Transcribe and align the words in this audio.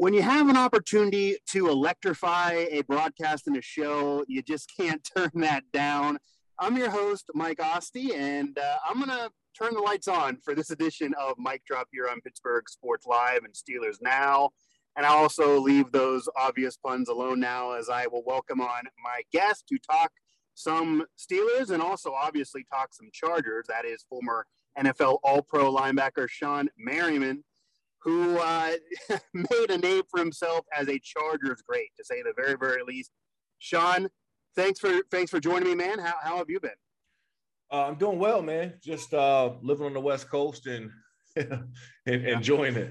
when 0.00 0.14
you 0.14 0.22
have 0.22 0.48
an 0.48 0.56
opportunity 0.56 1.36
to 1.46 1.68
electrify 1.68 2.52
a 2.70 2.80
broadcast 2.84 3.46
and 3.46 3.58
a 3.58 3.60
show, 3.60 4.24
you 4.28 4.40
just 4.40 4.72
can't 4.74 5.06
turn 5.14 5.30
that 5.34 5.62
down. 5.74 6.16
I'm 6.58 6.78
your 6.78 6.88
host, 6.88 7.26
Mike 7.34 7.60
Asti, 7.60 8.14
and 8.14 8.58
uh, 8.58 8.76
I'm 8.88 8.96
going 8.96 9.10
to 9.10 9.30
turn 9.54 9.74
the 9.74 9.82
lights 9.82 10.08
on 10.08 10.38
for 10.38 10.54
this 10.54 10.70
edition 10.70 11.12
of 11.20 11.34
Mic 11.38 11.66
Drop 11.66 11.86
here 11.92 12.08
on 12.08 12.22
Pittsburgh 12.22 12.66
Sports 12.70 13.04
Live 13.06 13.40
and 13.44 13.52
Steelers 13.52 13.98
Now. 14.00 14.48
And 14.96 15.04
I 15.04 15.10
also 15.10 15.60
leave 15.60 15.92
those 15.92 16.26
obvious 16.34 16.78
puns 16.78 17.10
alone 17.10 17.38
now 17.38 17.72
as 17.72 17.90
I 17.90 18.06
will 18.06 18.24
welcome 18.24 18.62
on 18.62 18.84
my 19.04 19.20
guest 19.34 19.66
to 19.68 19.78
talk 19.78 20.12
some 20.54 21.04
Steelers 21.18 21.72
and 21.72 21.82
also 21.82 22.14
obviously 22.14 22.64
talk 22.72 22.94
some 22.94 23.10
Chargers. 23.12 23.66
That 23.68 23.84
is 23.84 24.06
former 24.08 24.46
NFL 24.78 25.18
All 25.22 25.42
Pro 25.42 25.70
linebacker 25.70 26.26
Shawne 26.26 26.68
Merriman 26.78 27.44
who 28.02 28.38
uh, 28.38 28.72
made 29.34 29.70
a 29.70 29.78
name 29.78 30.02
for 30.10 30.20
himself 30.20 30.64
as 30.76 30.88
a 30.88 30.98
Chargers 30.98 31.62
great, 31.66 31.90
to 31.96 32.04
say 32.04 32.22
the 32.22 32.32
very, 32.36 32.56
very 32.58 32.82
least. 32.82 33.10
Shawne, 33.60 34.08
thanks 34.56 34.80
for 34.80 35.00
thanks 35.10 35.30
for 35.30 35.40
joining 35.40 35.68
me, 35.68 35.74
man. 35.74 35.98
How, 35.98 36.14
how 36.22 36.36
have 36.38 36.48
you 36.48 36.60
been? 36.60 36.70
Uh, 37.72 37.86
I'm 37.86 37.96
doing 37.96 38.18
well, 38.18 38.42
man. 38.42 38.74
Just 38.82 39.14
uh, 39.14 39.52
living 39.62 39.86
on 39.86 39.94
the 39.94 40.00
West 40.00 40.28
Coast 40.28 40.66
and, 40.66 40.90
and 41.36 41.68
enjoying 42.06 42.74
it. 42.74 42.90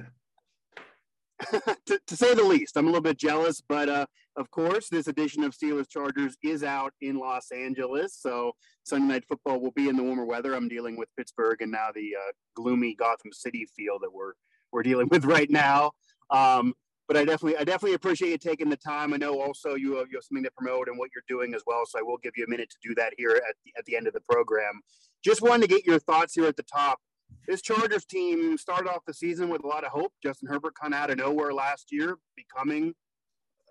to, 1.85 1.99
to, 2.05 2.17
say 2.17 2.33
the 2.33 2.43
least, 2.43 2.75
I'm 2.75 2.85
a 2.85 2.89
little 2.89 3.01
bit 3.01 3.17
jealous, 3.17 3.61
but 3.67 3.87
uh, 3.87 4.05
of 4.35 4.51
course, 4.51 4.89
this 4.89 5.07
edition 5.07 5.43
of 5.43 5.53
Steelers 5.53 5.89
Chargers 5.89 6.37
is 6.43 6.63
out 6.63 6.93
in 7.01 7.17
Los 7.17 7.51
Angeles. 7.51 8.17
So 8.19 8.53
Sunday 8.83 9.13
Night 9.13 9.25
Football 9.27 9.61
will 9.61 9.71
be 9.71 9.87
in 9.87 9.95
the 9.95 10.03
warmer 10.03 10.25
weather. 10.25 10.53
I'm 10.53 10.67
dealing 10.67 10.97
with 10.97 11.07
Pittsburgh 11.17 11.61
and 11.61 11.71
now 11.71 11.89
the 11.93 12.11
uh, 12.15 12.31
gloomy 12.55 12.93
Gotham 12.93 13.31
City 13.31 13.65
feel 13.75 13.99
that 13.99 14.13
we're 14.13 14.33
we're 14.71 14.83
dealing 14.83 15.07
with 15.09 15.25
right 15.25 15.49
now. 15.49 15.91
Um, 16.29 16.73
but 17.07 17.17
I 17.17 17.25
definitely, 17.25 17.57
I 17.57 17.63
definitely 17.63 17.95
appreciate 17.95 18.29
you 18.29 18.37
taking 18.37 18.69
the 18.69 18.77
time. 18.77 19.13
I 19.13 19.17
know 19.17 19.41
also 19.41 19.73
you 19.73 19.95
have, 19.95 20.07
you 20.11 20.17
have 20.17 20.23
something 20.23 20.43
to 20.43 20.51
promote 20.51 20.87
and 20.87 20.97
what 20.97 21.09
you're 21.15 21.23
doing 21.27 21.55
as 21.55 21.63
well. 21.65 21.83
So 21.87 21.97
I 21.97 22.03
will 22.03 22.19
give 22.21 22.33
you 22.37 22.45
a 22.45 22.49
minute 22.49 22.69
to 22.69 22.87
do 22.87 22.93
that 22.95 23.13
here 23.17 23.31
at 23.31 23.55
the, 23.65 23.73
at 23.77 23.85
the 23.85 23.97
end 23.97 24.05
of 24.05 24.13
the 24.13 24.21
program. 24.21 24.81
Just 25.23 25.41
wanted 25.41 25.67
to 25.67 25.75
get 25.75 25.85
your 25.85 25.97
thoughts 25.97 26.35
here 26.35 26.45
at 26.45 26.55
the 26.55 26.63
top. 26.63 26.99
This 27.47 27.63
Chargers 27.63 28.05
team 28.05 28.57
started 28.59 28.89
off 28.89 29.01
the 29.07 29.13
season 29.13 29.49
with 29.49 29.63
a 29.63 29.67
lot 29.67 29.83
of 29.83 29.91
hope. 29.91 30.13
Justin 30.21 30.49
Herbert 30.49 30.73
kind 30.79 30.93
of 30.93 30.99
out 30.99 31.09
of 31.09 31.17
nowhere 31.17 31.51
last 31.51 31.87
year, 31.91 32.17
becoming 32.35 32.93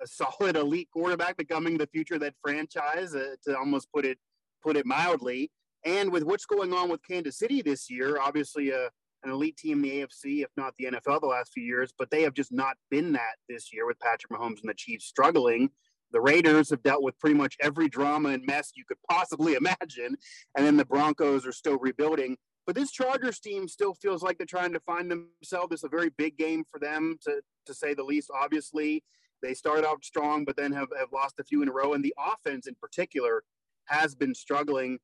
a 0.02 0.06
solid 0.06 0.56
elite 0.56 0.88
quarterback, 0.92 1.36
becoming 1.36 1.78
the 1.78 1.86
future 1.86 2.14
of 2.14 2.20
that 2.20 2.34
franchise, 2.42 3.14
uh, 3.14 3.34
to 3.44 3.56
almost 3.56 3.88
put 3.92 4.04
it 4.04 4.18
put 4.62 4.76
it 4.76 4.84
mildly. 4.84 5.50
And 5.84 6.10
with 6.10 6.24
what's 6.24 6.44
going 6.44 6.72
on 6.72 6.88
with 6.88 7.00
Kansas 7.06 7.38
City 7.38 7.62
this 7.62 7.88
year, 7.88 8.18
obviously 8.20 8.70
a 8.70 8.90
an 9.24 9.30
elite 9.30 9.56
team 9.56 9.82
in 9.84 9.90
the 9.90 10.00
AFC, 10.00 10.42
if 10.42 10.50
not 10.56 10.74
the 10.78 10.86
NFL, 10.86 11.20
the 11.20 11.26
last 11.26 11.52
few 11.52 11.62
years, 11.62 11.92
but 11.98 12.10
they 12.10 12.22
have 12.22 12.34
just 12.34 12.52
not 12.52 12.76
been 12.90 13.12
that 13.12 13.36
this 13.48 13.72
year 13.72 13.86
with 13.86 13.98
Patrick 14.00 14.32
Mahomes 14.32 14.60
and 14.60 14.68
the 14.68 14.74
Chiefs 14.74 15.06
struggling. 15.06 15.70
The 16.12 16.20
Raiders 16.20 16.70
have 16.70 16.82
dealt 16.82 17.02
with 17.02 17.18
pretty 17.18 17.36
much 17.36 17.56
every 17.60 17.88
drama 17.88 18.30
and 18.30 18.44
mess 18.46 18.72
you 18.74 18.84
could 18.86 18.98
possibly 19.10 19.54
imagine, 19.62 20.16
and 20.56 20.66
then 20.66 20.76
the 20.76 20.84
Broncos 20.84 21.46
are 21.46 21.52
still 21.52 21.78
rebuilding. 21.78 22.36
But 22.66 22.76
this 22.76 22.92
Chargers 22.92 23.40
team 23.40 23.66
still 23.66 23.94
feels 23.94 24.22
like 24.22 24.36
they're 24.36 24.46
trying 24.46 24.74
to 24.74 24.80
find 24.80 25.10
themselves. 25.10 25.72
It's 25.72 25.84
a 25.84 25.88
very 25.88 26.10
big 26.18 26.36
game 26.36 26.64
for 26.70 26.78
them, 26.78 27.16
to, 27.22 27.40
to 27.64 27.72
say 27.72 27.94
the 27.94 28.04
least. 28.04 28.30
Obviously, 28.34 29.02
they 29.42 29.54
started 29.54 29.86
out 29.86 30.04
strong, 30.04 30.44
but 30.44 30.56
then 30.56 30.72
have, 30.72 30.88
have 30.98 31.08
lost 31.12 31.40
a 31.40 31.44
few 31.44 31.62
in 31.62 31.68
a 31.68 31.72
row. 31.72 31.94
And 31.94 32.04
the 32.04 32.14
offense, 32.18 32.66
in 32.66 32.74
particular, 32.74 33.42
has 33.86 34.14
been 34.14 34.34
struggling. 34.34 34.98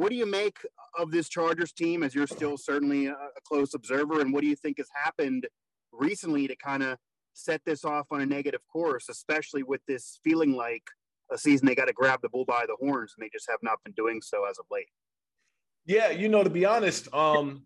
What 0.00 0.08
do 0.08 0.16
you 0.16 0.24
make 0.24 0.56
of 0.98 1.10
this 1.10 1.28
Chargers 1.28 1.72
team 1.72 2.02
as 2.02 2.14
you're 2.14 2.26
still 2.26 2.56
certainly 2.56 3.08
a, 3.08 3.12
a 3.12 3.40
close 3.44 3.74
observer? 3.74 4.22
And 4.22 4.32
what 4.32 4.40
do 4.40 4.46
you 4.46 4.56
think 4.56 4.78
has 4.78 4.88
happened 4.94 5.46
recently 5.92 6.48
to 6.48 6.56
kind 6.56 6.82
of 6.82 6.96
set 7.34 7.60
this 7.66 7.84
off 7.84 8.06
on 8.10 8.22
a 8.22 8.24
negative 8.24 8.62
course, 8.72 9.10
especially 9.10 9.62
with 9.62 9.82
this 9.86 10.18
feeling 10.24 10.54
like 10.54 10.84
a 11.30 11.36
season 11.36 11.66
they 11.66 11.74
got 11.74 11.88
to 11.88 11.92
grab 11.92 12.20
the 12.22 12.30
bull 12.30 12.46
by 12.46 12.64
the 12.66 12.76
horns 12.80 13.12
and 13.14 13.22
they 13.22 13.28
just 13.30 13.44
have 13.50 13.58
not 13.62 13.76
been 13.84 13.92
doing 13.92 14.22
so 14.22 14.46
as 14.48 14.58
of 14.58 14.64
late? 14.70 14.88
Yeah, 15.84 16.08
you 16.08 16.30
know, 16.30 16.42
to 16.42 16.48
be 16.48 16.64
honest, 16.64 17.12
um, 17.12 17.64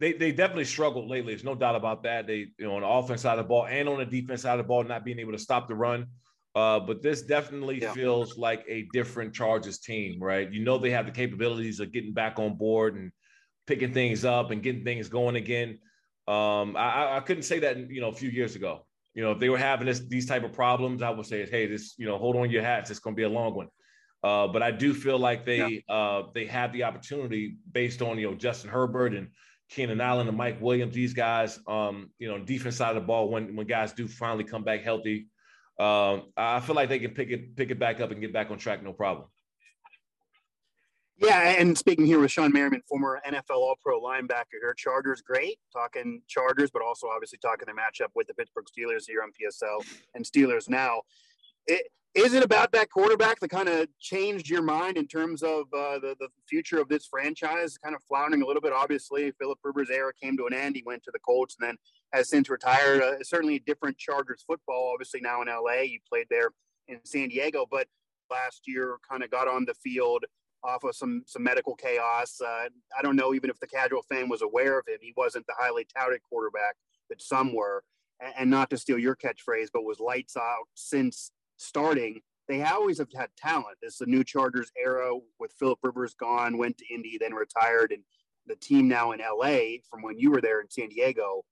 they 0.00 0.14
they 0.14 0.32
definitely 0.32 0.64
struggled 0.64 1.08
lately. 1.08 1.32
There's 1.32 1.44
no 1.44 1.54
doubt 1.54 1.76
about 1.76 2.02
that. 2.02 2.26
They, 2.26 2.48
you 2.58 2.66
know, 2.66 2.74
on 2.74 2.80
the 2.80 2.88
offense 2.88 3.22
side 3.22 3.38
of 3.38 3.44
the 3.44 3.48
ball 3.48 3.66
and 3.66 3.88
on 3.88 3.98
the 3.98 4.04
defense 4.04 4.42
side 4.42 4.58
of 4.58 4.64
the 4.64 4.68
ball, 4.68 4.82
not 4.82 5.04
being 5.04 5.20
able 5.20 5.30
to 5.30 5.38
stop 5.38 5.68
the 5.68 5.76
run. 5.76 6.08
Uh, 6.54 6.78
but 6.78 7.02
this 7.02 7.22
definitely 7.22 7.80
yeah. 7.80 7.92
feels 7.92 8.36
like 8.36 8.64
a 8.68 8.86
different 8.92 9.32
Chargers 9.32 9.78
team, 9.78 10.22
right? 10.22 10.52
You 10.52 10.62
know 10.62 10.76
they 10.76 10.90
have 10.90 11.06
the 11.06 11.12
capabilities 11.12 11.80
of 11.80 11.92
getting 11.92 12.12
back 12.12 12.38
on 12.38 12.56
board 12.56 12.94
and 12.94 13.10
picking 13.66 13.94
things 13.94 14.24
up 14.24 14.50
and 14.50 14.62
getting 14.62 14.84
things 14.84 15.08
going 15.08 15.36
again. 15.36 15.78
Um, 16.28 16.76
I, 16.76 17.16
I 17.16 17.20
couldn't 17.20 17.44
say 17.44 17.60
that 17.60 17.90
you 17.90 18.00
know 18.00 18.08
a 18.08 18.14
few 18.14 18.28
years 18.28 18.54
ago. 18.54 18.86
You 19.14 19.22
know, 19.22 19.32
if 19.32 19.38
they 19.38 19.48
were 19.48 19.58
having 19.58 19.86
this 19.86 20.00
these 20.00 20.26
type 20.26 20.44
of 20.44 20.52
problems, 20.52 21.02
I 21.02 21.10
would 21.10 21.26
say, 21.26 21.46
hey, 21.46 21.66
this 21.66 21.94
you 21.98 22.06
know, 22.06 22.18
hold 22.18 22.36
on 22.36 22.50
your 22.50 22.62
hats. 22.62 22.90
It's 22.90 23.00
going 23.00 23.16
to 23.16 23.20
be 23.20 23.24
a 23.24 23.28
long 23.28 23.54
one. 23.54 23.68
Uh, 24.22 24.46
but 24.46 24.62
I 24.62 24.70
do 24.70 24.94
feel 24.94 25.18
like 25.18 25.44
they 25.44 25.82
yeah. 25.88 25.94
uh, 25.94 26.22
they 26.34 26.46
have 26.46 26.72
the 26.72 26.84
opportunity 26.84 27.56
based 27.72 28.02
on 28.02 28.18
you 28.18 28.30
know 28.30 28.36
Justin 28.36 28.70
Herbert 28.70 29.14
and 29.14 29.28
Keenan 29.70 30.02
Allen 30.02 30.28
and 30.28 30.36
Mike 30.36 30.60
Williams. 30.60 30.94
These 30.94 31.14
guys, 31.14 31.58
um, 31.66 32.10
you 32.18 32.28
know, 32.28 32.38
defense 32.38 32.76
side 32.76 32.94
of 32.94 33.02
the 33.02 33.06
ball 33.06 33.30
when 33.30 33.56
when 33.56 33.66
guys 33.66 33.92
do 33.92 34.06
finally 34.06 34.44
come 34.44 34.64
back 34.64 34.82
healthy 34.82 35.28
um, 35.82 36.22
I 36.36 36.60
feel 36.60 36.76
like 36.76 36.88
they 36.88 37.00
can 37.00 37.10
pick 37.10 37.30
it 37.30 37.56
pick 37.56 37.70
it 37.70 37.78
back 37.78 38.00
up 38.00 38.12
and 38.12 38.20
get 38.20 38.32
back 38.32 38.50
on 38.50 38.58
track, 38.58 38.82
no 38.84 38.92
problem. 38.92 39.26
Yeah, 41.18 41.56
and 41.58 41.76
speaking 41.76 42.06
here 42.06 42.20
with 42.20 42.30
Shawne 42.30 42.52
Merriman, 42.52 42.82
former 42.88 43.20
NFL 43.26 43.56
All 43.56 43.76
Pro 43.82 44.00
linebacker 44.00 44.58
here, 44.60 44.74
Chargers 44.76 45.22
great, 45.22 45.58
talking 45.72 46.22
Chargers, 46.28 46.70
but 46.70 46.82
also 46.82 47.08
obviously 47.08 47.38
talking 47.40 47.66
the 47.66 47.72
matchup 47.72 48.08
with 48.14 48.26
the 48.26 48.34
Pittsburgh 48.34 48.64
Steelers 48.66 49.04
here 49.06 49.22
on 49.22 49.30
PSL 49.30 49.84
and 50.14 50.24
Steelers 50.24 50.68
now. 50.68 51.02
It, 51.66 51.86
is 52.14 52.34
it 52.34 52.42
about 52.42 52.72
that 52.72 52.90
quarterback 52.90 53.40
that 53.40 53.48
kind 53.48 53.68
of 53.68 53.88
changed 53.98 54.48
your 54.48 54.60
mind 54.60 54.98
in 54.98 55.06
terms 55.06 55.42
of 55.42 55.62
uh, 55.72 55.98
the, 55.98 56.14
the 56.20 56.28
future 56.46 56.78
of 56.78 56.88
this 56.88 57.06
franchise? 57.06 57.78
Kind 57.78 57.94
of 57.94 58.02
floundering 58.02 58.42
a 58.42 58.46
little 58.46 58.60
bit. 58.60 58.72
Obviously, 58.72 59.32
Philip 59.40 59.58
Rivers' 59.64 59.88
era 59.90 60.12
came 60.20 60.36
to 60.36 60.46
an 60.46 60.52
end. 60.52 60.76
He 60.76 60.82
went 60.84 61.02
to 61.04 61.10
the 61.10 61.18
Colts 61.20 61.56
and 61.58 61.68
then 61.68 61.76
has 62.12 62.28
since 62.28 62.50
retired. 62.50 63.02
Uh, 63.02 63.22
certainly 63.22 63.56
a 63.56 63.60
different 63.60 63.96
Chargers 63.96 64.44
football, 64.46 64.90
obviously 64.92 65.20
now 65.22 65.40
in 65.40 65.48
LA. 65.48 65.82
You 65.82 66.00
played 66.06 66.26
there 66.28 66.50
in 66.88 66.98
San 67.04 67.28
Diego, 67.28 67.66
but 67.70 67.86
last 68.30 68.62
year 68.66 68.98
kind 69.08 69.22
of 69.22 69.30
got 69.30 69.48
on 69.48 69.64
the 69.64 69.74
field 69.74 70.24
off 70.64 70.84
of 70.84 70.94
some 70.94 71.22
some 71.26 71.42
medical 71.42 71.74
chaos. 71.74 72.40
Uh, 72.44 72.68
I 72.98 73.02
don't 73.02 73.16
know 73.16 73.32
even 73.32 73.48
if 73.48 73.58
the 73.58 73.66
casual 73.66 74.02
fan 74.02 74.28
was 74.28 74.42
aware 74.42 74.78
of 74.78 74.86
him. 74.86 74.98
He 75.00 75.14
wasn't 75.16 75.46
the 75.46 75.54
highly 75.58 75.86
touted 75.96 76.20
quarterback 76.28 76.76
that 77.08 77.22
some 77.22 77.54
were. 77.54 77.84
And, 78.20 78.34
and 78.38 78.50
not 78.50 78.68
to 78.70 78.76
steal 78.76 78.98
your 78.98 79.16
catchphrase, 79.16 79.68
but 79.72 79.82
was 79.82 79.98
lights 79.98 80.36
out 80.36 80.66
since 80.74 81.32
starting, 81.62 82.20
they 82.48 82.62
always 82.62 82.98
have 82.98 83.08
had 83.14 83.30
talent. 83.36 83.78
This 83.82 83.94
is 83.94 84.00
a 84.02 84.06
new 84.06 84.24
Chargers 84.24 84.70
era 84.82 85.12
with 85.38 85.52
Philip 85.52 85.78
Rivers 85.82 86.14
gone, 86.14 86.58
went 86.58 86.78
to 86.78 86.84
Indy, 86.92 87.18
then 87.18 87.34
retired, 87.34 87.92
and 87.92 88.02
the 88.46 88.56
team 88.56 88.88
now 88.88 89.12
in 89.12 89.20
LA 89.20 89.78
from 89.88 90.02
when 90.02 90.18
you 90.18 90.30
were 90.30 90.40
there 90.40 90.60
in 90.60 90.68
San 90.68 90.88
Diego. 90.88 91.44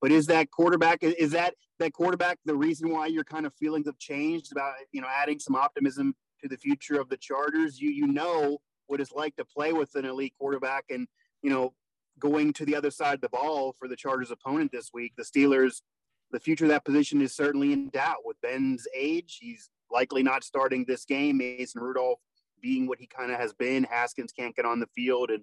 But 0.00 0.12
is 0.12 0.26
that 0.26 0.50
quarterback 0.50 1.00
is 1.02 1.32
that 1.32 1.54
that 1.80 1.92
quarterback 1.92 2.38
the 2.44 2.54
reason 2.54 2.90
why 2.90 3.06
your 3.06 3.24
kind 3.24 3.46
of 3.46 3.54
feelings 3.54 3.86
have 3.86 3.98
changed 3.98 4.52
about 4.52 4.74
you 4.92 5.00
know 5.00 5.08
adding 5.10 5.40
some 5.40 5.56
optimism 5.56 6.14
to 6.40 6.48
the 6.48 6.56
future 6.56 7.00
of 7.00 7.08
the 7.08 7.16
Chargers? 7.16 7.80
You 7.80 7.90
you 7.90 8.06
know 8.06 8.58
what 8.86 9.00
it's 9.00 9.12
like 9.12 9.34
to 9.36 9.44
play 9.44 9.72
with 9.72 9.94
an 9.96 10.04
elite 10.04 10.34
quarterback 10.38 10.84
and 10.90 11.08
you 11.42 11.50
know 11.50 11.74
going 12.18 12.52
to 12.52 12.64
the 12.64 12.76
other 12.76 12.90
side 12.90 13.14
of 13.14 13.20
the 13.20 13.28
ball 13.28 13.74
for 13.78 13.88
the 13.88 13.96
Chargers 13.96 14.30
opponent 14.30 14.70
this 14.72 14.90
week. 14.94 15.14
The 15.16 15.24
Steelers 15.24 15.82
the 16.30 16.40
future 16.40 16.64
of 16.64 16.70
that 16.70 16.84
position 16.84 17.20
is 17.22 17.34
certainly 17.34 17.72
in 17.72 17.88
doubt 17.88 18.18
with 18.24 18.40
Ben's 18.40 18.86
age. 18.94 19.38
He's 19.40 19.70
likely 19.90 20.22
not 20.22 20.44
starting 20.44 20.84
this 20.84 21.04
game. 21.04 21.38
Mason 21.38 21.80
Rudolph 21.80 22.20
being 22.60 22.86
what 22.86 22.98
he 22.98 23.06
kind 23.06 23.30
of 23.30 23.38
has 23.38 23.52
been. 23.52 23.84
Haskins 23.84 24.32
can't 24.32 24.54
get 24.54 24.64
on 24.64 24.80
the 24.80 24.88
field. 24.94 25.30
And 25.30 25.42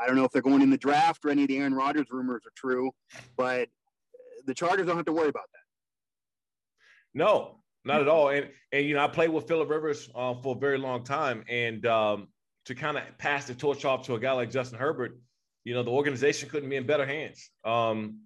I 0.00 0.06
don't 0.06 0.16
know 0.16 0.24
if 0.24 0.32
they're 0.32 0.42
going 0.42 0.62
in 0.62 0.70
the 0.70 0.78
draft 0.78 1.24
or 1.24 1.30
any 1.30 1.42
of 1.42 1.48
the 1.48 1.58
Aaron 1.58 1.74
Rodgers 1.74 2.06
rumors 2.10 2.42
are 2.46 2.52
true, 2.56 2.90
but 3.36 3.68
the 4.46 4.54
Chargers 4.54 4.86
don't 4.86 4.96
have 4.96 5.06
to 5.06 5.12
worry 5.12 5.28
about 5.28 5.48
that. 5.52 5.58
No, 7.14 7.62
not 7.84 8.00
at 8.00 8.08
all. 8.08 8.28
And, 8.30 8.48
and 8.72 8.86
you 8.86 8.94
know, 8.94 9.04
I 9.04 9.08
played 9.08 9.30
with 9.30 9.46
Philip 9.46 9.68
Rivers 9.68 10.08
uh, 10.14 10.34
for 10.34 10.56
a 10.56 10.58
very 10.58 10.78
long 10.78 11.04
time. 11.04 11.44
And 11.48 11.84
um, 11.86 12.28
to 12.66 12.74
kind 12.74 12.96
of 12.96 13.04
pass 13.18 13.46
the 13.46 13.54
torch 13.54 13.84
off 13.84 14.06
to 14.06 14.14
a 14.14 14.20
guy 14.20 14.32
like 14.32 14.50
Justin 14.50 14.78
Herbert, 14.78 15.18
you 15.64 15.74
know, 15.74 15.82
the 15.82 15.90
organization 15.90 16.48
couldn't 16.48 16.70
be 16.70 16.76
in 16.76 16.86
better 16.86 17.06
hands. 17.06 17.50
Um, 17.64 18.20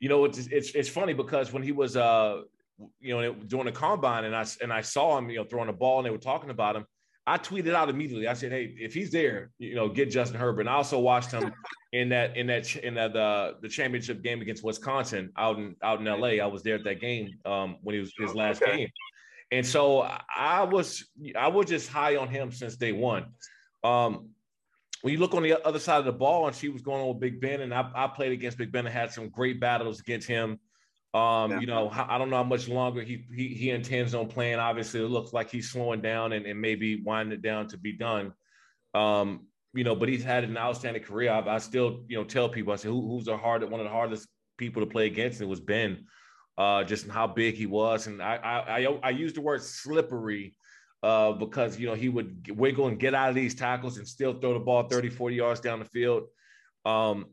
you 0.00 0.08
know, 0.08 0.24
it's, 0.24 0.38
it's, 0.38 0.70
it's 0.70 0.88
funny 0.88 1.14
because 1.14 1.52
when 1.52 1.62
he 1.62 1.72
was, 1.72 1.96
uh, 1.96 2.42
you 3.00 3.14
know, 3.20 3.32
doing 3.32 3.64
the 3.64 3.72
combine 3.72 4.24
and 4.24 4.36
I, 4.36 4.46
and 4.62 4.72
I 4.72 4.82
saw 4.82 5.16
him, 5.16 5.30
you 5.30 5.36
know, 5.36 5.44
throwing 5.44 5.68
the 5.68 5.72
ball 5.72 5.98
and 5.98 6.06
they 6.06 6.10
were 6.10 6.18
talking 6.18 6.50
about 6.50 6.76
him, 6.76 6.86
I 7.26 7.38
tweeted 7.38 7.74
out 7.74 7.88
immediately. 7.88 8.28
I 8.28 8.34
said, 8.34 8.52
"Hey, 8.52 8.74
if 8.78 8.94
he's 8.94 9.10
there, 9.10 9.50
you 9.58 9.74
know, 9.74 9.88
get 9.88 10.10
Justin 10.10 10.38
Herbert." 10.38 10.60
And 10.62 10.70
I 10.70 10.74
also 10.74 11.00
watched 11.00 11.32
him 11.32 11.52
in 11.92 12.08
that 12.10 12.36
in 12.36 12.46
that 12.46 12.74
in 12.76 12.94
that 12.94 13.16
uh, 13.16 13.54
the 13.60 13.68
championship 13.68 14.22
game 14.22 14.40
against 14.40 14.62
Wisconsin 14.62 15.32
out 15.36 15.58
in 15.58 15.74
out 15.82 15.98
in 15.98 16.04
LA. 16.04 16.42
I 16.42 16.46
was 16.46 16.62
there 16.62 16.76
at 16.76 16.84
that 16.84 17.00
game 17.00 17.30
um, 17.44 17.78
when 17.82 17.94
he 17.94 18.00
was 18.00 18.12
his 18.16 18.34
last 18.34 18.62
okay. 18.62 18.76
game, 18.76 18.88
and 19.50 19.66
so 19.66 20.08
I 20.34 20.62
was 20.62 21.04
I 21.36 21.48
was 21.48 21.66
just 21.66 21.88
high 21.88 22.16
on 22.16 22.28
him 22.28 22.52
since 22.52 22.76
day 22.76 22.92
one. 22.92 23.26
Um, 23.82 24.28
when 25.06 25.12
you 25.12 25.20
look 25.20 25.34
on 25.34 25.44
the 25.44 25.64
other 25.64 25.78
side 25.78 26.00
of 26.00 26.04
the 26.04 26.10
ball, 26.10 26.48
and 26.48 26.56
she 26.56 26.68
was 26.68 26.82
going 26.82 27.00
on 27.00 27.06
with 27.06 27.20
Big 27.20 27.40
Ben, 27.40 27.60
and 27.60 27.72
I, 27.72 27.88
I 27.94 28.08
played 28.08 28.32
against 28.32 28.58
Big 28.58 28.72
Ben 28.72 28.86
and 28.86 28.92
had 28.92 29.12
some 29.12 29.28
great 29.28 29.60
battles 29.60 30.00
against 30.00 30.26
him. 30.26 30.58
Um, 31.14 31.52
yeah. 31.52 31.60
you 31.60 31.68
know, 31.68 31.88
I 31.92 32.18
don't 32.18 32.28
know 32.28 32.38
how 32.38 32.42
much 32.42 32.66
longer 32.66 33.02
he, 33.02 33.24
he 33.32 33.46
he 33.54 33.70
intends 33.70 34.16
on 34.16 34.26
playing. 34.26 34.58
Obviously, 34.58 34.98
it 34.98 35.06
looks 35.06 35.32
like 35.32 35.48
he's 35.48 35.70
slowing 35.70 36.00
down 36.00 36.32
and, 36.32 36.44
and 36.44 36.60
maybe 36.60 37.04
winding 37.04 37.38
it 37.38 37.42
down 37.42 37.68
to 37.68 37.78
be 37.78 37.92
done. 37.92 38.34
Um, 38.94 39.46
you 39.74 39.84
know, 39.84 39.94
but 39.94 40.08
he's 40.08 40.24
had 40.24 40.42
an 40.42 40.56
outstanding 40.56 41.04
career. 41.04 41.30
I, 41.30 41.54
I 41.54 41.58
still, 41.58 42.00
you 42.08 42.18
know, 42.18 42.24
tell 42.24 42.48
people 42.48 42.72
I 42.72 42.76
say 42.76 42.88
Who, 42.88 43.08
who's 43.08 43.26
the 43.26 43.36
hard 43.36 43.62
one 43.62 43.78
of 43.78 43.84
the 43.84 43.92
hardest 43.92 44.26
people 44.58 44.82
to 44.82 44.90
play 44.90 45.06
against. 45.06 45.40
It 45.40 45.46
was 45.46 45.60
Ben, 45.60 46.06
uh, 46.58 46.82
just 46.82 47.06
how 47.06 47.28
big 47.28 47.54
he 47.54 47.66
was, 47.66 48.08
and 48.08 48.20
I 48.20 48.38
I 48.38 48.80
I, 48.80 48.98
I 49.04 49.10
use 49.10 49.34
the 49.34 49.40
word 49.40 49.62
slippery. 49.62 50.56
Uh, 51.02 51.32
because 51.32 51.78
you 51.78 51.86
know 51.86 51.94
he 51.94 52.08
would 52.08 52.50
wiggle 52.56 52.88
and 52.88 52.98
get 52.98 53.14
out 53.14 53.28
of 53.28 53.34
these 53.34 53.54
tackles 53.54 53.98
and 53.98 54.08
still 54.08 54.32
throw 54.40 54.54
the 54.54 54.58
ball 54.58 54.82
30 54.88 55.10
40 55.10 55.36
yards 55.36 55.60
down 55.60 55.78
the 55.78 55.84
field 55.84 56.24
um, 56.86 57.26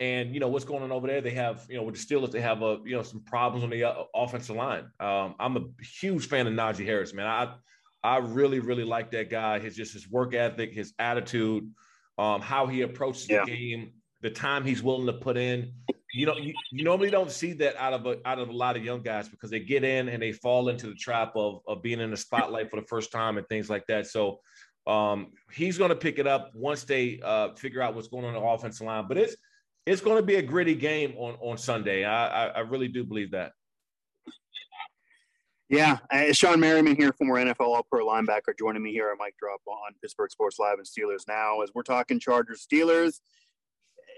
and 0.00 0.34
you 0.34 0.40
know 0.40 0.48
what's 0.48 0.64
going 0.64 0.82
on 0.82 0.92
over 0.92 1.06
there? 1.06 1.20
They 1.20 1.30
have 1.30 1.66
you 1.68 1.76
know 1.76 1.82
with 1.82 1.94
the 1.94 2.00
Steelers, 2.14 2.30
they 2.30 2.40
have 2.40 2.62
a 2.62 2.78
you 2.84 2.96
know 2.96 3.02
some 3.02 3.20
problems 3.20 3.64
on 3.64 3.70
the 3.70 3.84
uh, 3.84 4.04
offensive 4.14 4.56
line. 4.56 4.90
Um, 5.00 5.34
I'm 5.38 5.56
a 5.56 5.64
huge 5.82 6.28
fan 6.28 6.46
of 6.46 6.52
Najee 6.52 6.84
Harris, 6.84 7.14
man. 7.14 7.26
I 7.26 7.54
I 8.02 8.18
really 8.18 8.60
really 8.60 8.84
like 8.84 9.10
that 9.12 9.30
guy. 9.30 9.58
His 9.58 9.76
just 9.76 9.92
his 9.92 10.08
work 10.08 10.34
ethic, 10.34 10.72
his 10.72 10.92
attitude, 10.98 11.70
um, 12.18 12.40
how 12.40 12.66
he 12.66 12.82
approaches 12.82 13.28
yeah. 13.28 13.44
the 13.44 13.50
game, 13.50 13.92
the 14.20 14.30
time 14.30 14.64
he's 14.64 14.82
willing 14.82 15.06
to 15.06 15.14
put 15.14 15.36
in. 15.36 15.72
You 16.16 16.24
know, 16.24 16.36
you, 16.38 16.54
you, 16.72 16.82
normally 16.82 17.10
don't 17.10 17.30
see 17.30 17.52
that 17.54 17.76
out 17.76 17.92
of 17.92 18.06
a, 18.06 18.16
out 18.26 18.38
of 18.38 18.48
a 18.48 18.52
lot 18.52 18.74
of 18.74 18.82
young 18.82 19.02
guys 19.02 19.28
because 19.28 19.50
they 19.50 19.60
get 19.60 19.84
in 19.84 20.08
and 20.08 20.22
they 20.22 20.32
fall 20.32 20.70
into 20.70 20.86
the 20.86 20.94
trap 20.94 21.32
of 21.36 21.60
of 21.68 21.82
being 21.82 22.00
in 22.00 22.10
the 22.10 22.16
spotlight 22.16 22.70
for 22.70 22.80
the 22.80 22.86
first 22.86 23.12
time 23.12 23.38
and 23.38 23.46
things 23.48 23.70
like 23.70 23.86
that. 23.86 24.06
So. 24.06 24.40
Um, 24.86 25.32
he's 25.52 25.78
going 25.78 25.88
to 25.88 25.96
pick 25.96 26.20
it 26.20 26.28
up 26.28 26.52
once 26.54 26.84
they 26.84 27.18
uh, 27.24 27.54
figure 27.54 27.82
out 27.82 27.96
what's 27.96 28.06
going 28.06 28.24
on 28.24 28.34
the 28.34 28.40
offensive 28.40 28.86
line. 28.86 29.06
But 29.08 29.18
it's 29.18 29.34
it's 29.84 30.00
going 30.00 30.16
to 30.16 30.22
be 30.22 30.36
a 30.36 30.42
gritty 30.42 30.76
game 30.76 31.14
on 31.16 31.34
on 31.40 31.58
Sunday. 31.58 32.04
I 32.04 32.46
I, 32.46 32.60
really 32.60 32.86
do 32.86 33.02
believe 33.02 33.32
that. 33.32 33.50
Yeah, 35.68 35.98
uh, 36.12 36.30
Shawne 36.30 36.60
Merriman 36.60 36.94
here, 36.94 37.12
former 37.12 37.34
NFL 37.44 37.66
All-Pro 37.66 38.06
linebacker, 38.06 38.56
joining 38.56 38.80
me 38.80 38.92
here 38.92 39.10
at 39.10 39.18
Mic 39.18 39.36
Drop 39.38 39.60
on 39.66 39.92
Pittsburgh 40.00 40.30
Sports 40.30 40.60
Live 40.60 40.78
and 40.78 40.86
Steelers 40.86 41.26
Now. 41.26 41.62
As 41.62 41.70
we're 41.74 41.82
talking 41.82 42.20
Chargers 42.20 42.64
Steelers, 42.64 43.18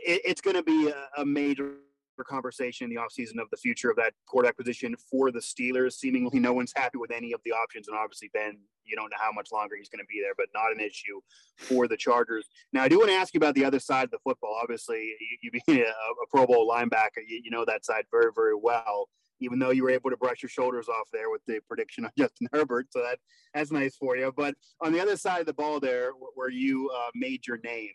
it, 0.04 0.20
it's 0.26 0.42
going 0.42 0.56
to 0.56 0.62
be 0.62 0.90
a, 0.90 1.22
a 1.22 1.24
major 1.24 1.76
conversation 2.24 2.84
in 2.84 2.90
the 2.90 3.00
offseason 3.00 3.40
of 3.40 3.48
the 3.50 3.56
future 3.56 3.90
of 3.90 3.96
that 3.96 4.14
court 4.26 4.46
acquisition 4.46 4.94
for 5.10 5.30
the 5.30 5.40
Steelers. 5.40 5.94
Seemingly, 5.94 6.38
no 6.38 6.52
one's 6.52 6.72
happy 6.74 6.98
with 6.98 7.10
any 7.10 7.32
of 7.32 7.40
the 7.44 7.52
options, 7.52 7.88
and 7.88 7.96
obviously, 7.96 8.30
Ben, 8.32 8.58
you 8.88 8.96
don't 8.96 9.10
know 9.10 9.16
how 9.20 9.32
much 9.32 9.52
longer 9.52 9.76
he's 9.76 9.88
going 9.88 10.02
to 10.02 10.06
be 10.06 10.20
there, 10.20 10.34
but 10.36 10.46
not 10.54 10.72
an 10.72 10.80
issue 10.80 11.20
for 11.56 11.86
the 11.86 11.96
Chargers. 11.96 12.46
Now, 12.72 12.82
I 12.82 12.88
do 12.88 12.98
want 12.98 13.10
to 13.10 13.16
ask 13.16 13.34
you 13.34 13.38
about 13.38 13.54
the 13.54 13.64
other 13.64 13.78
side 13.78 14.04
of 14.04 14.10
the 14.10 14.18
football. 14.24 14.58
Obviously, 14.60 15.14
you, 15.20 15.50
you 15.52 15.60
being 15.66 15.80
a, 15.80 15.84
a, 15.84 16.26
Pro 16.30 16.46
Bowl 16.46 16.68
linebacker, 16.68 17.22
you, 17.26 17.40
you 17.44 17.50
know 17.50 17.64
that 17.64 17.84
side 17.84 18.04
very, 18.10 18.30
very 18.34 18.56
well. 18.56 19.08
Even 19.40 19.60
though 19.60 19.70
you 19.70 19.84
were 19.84 19.90
able 19.90 20.10
to 20.10 20.16
brush 20.16 20.42
your 20.42 20.50
shoulders 20.50 20.88
off 20.88 21.08
there 21.12 21.30
with 21.30 21.42
the 21.46 21.60
prediction 21.68 22.04
on 22.04 22.10
Justin 22.18 22.48
Herbert, 22.52 22.88
so 22.90 23.00
that 23.00 23.18
that's 23.54 23.70
nice 23.70 23.94
for 23.94 24.16
you. 24.16 24.32
But 24.36 24.56
on 24.80 24.92
the 24.92 25.00
other 25.00 25.16
side 25.16 25.40
of 25.40 25.46
the 25.46 25.52
ball, 25.52 25.78
there 25.78 26.10
where 26.34 26.50
you 26.50 26.90
uh, 26.90 27.10
made 27.14 27.46
your 27.46 27.58
name, 27.58 27.92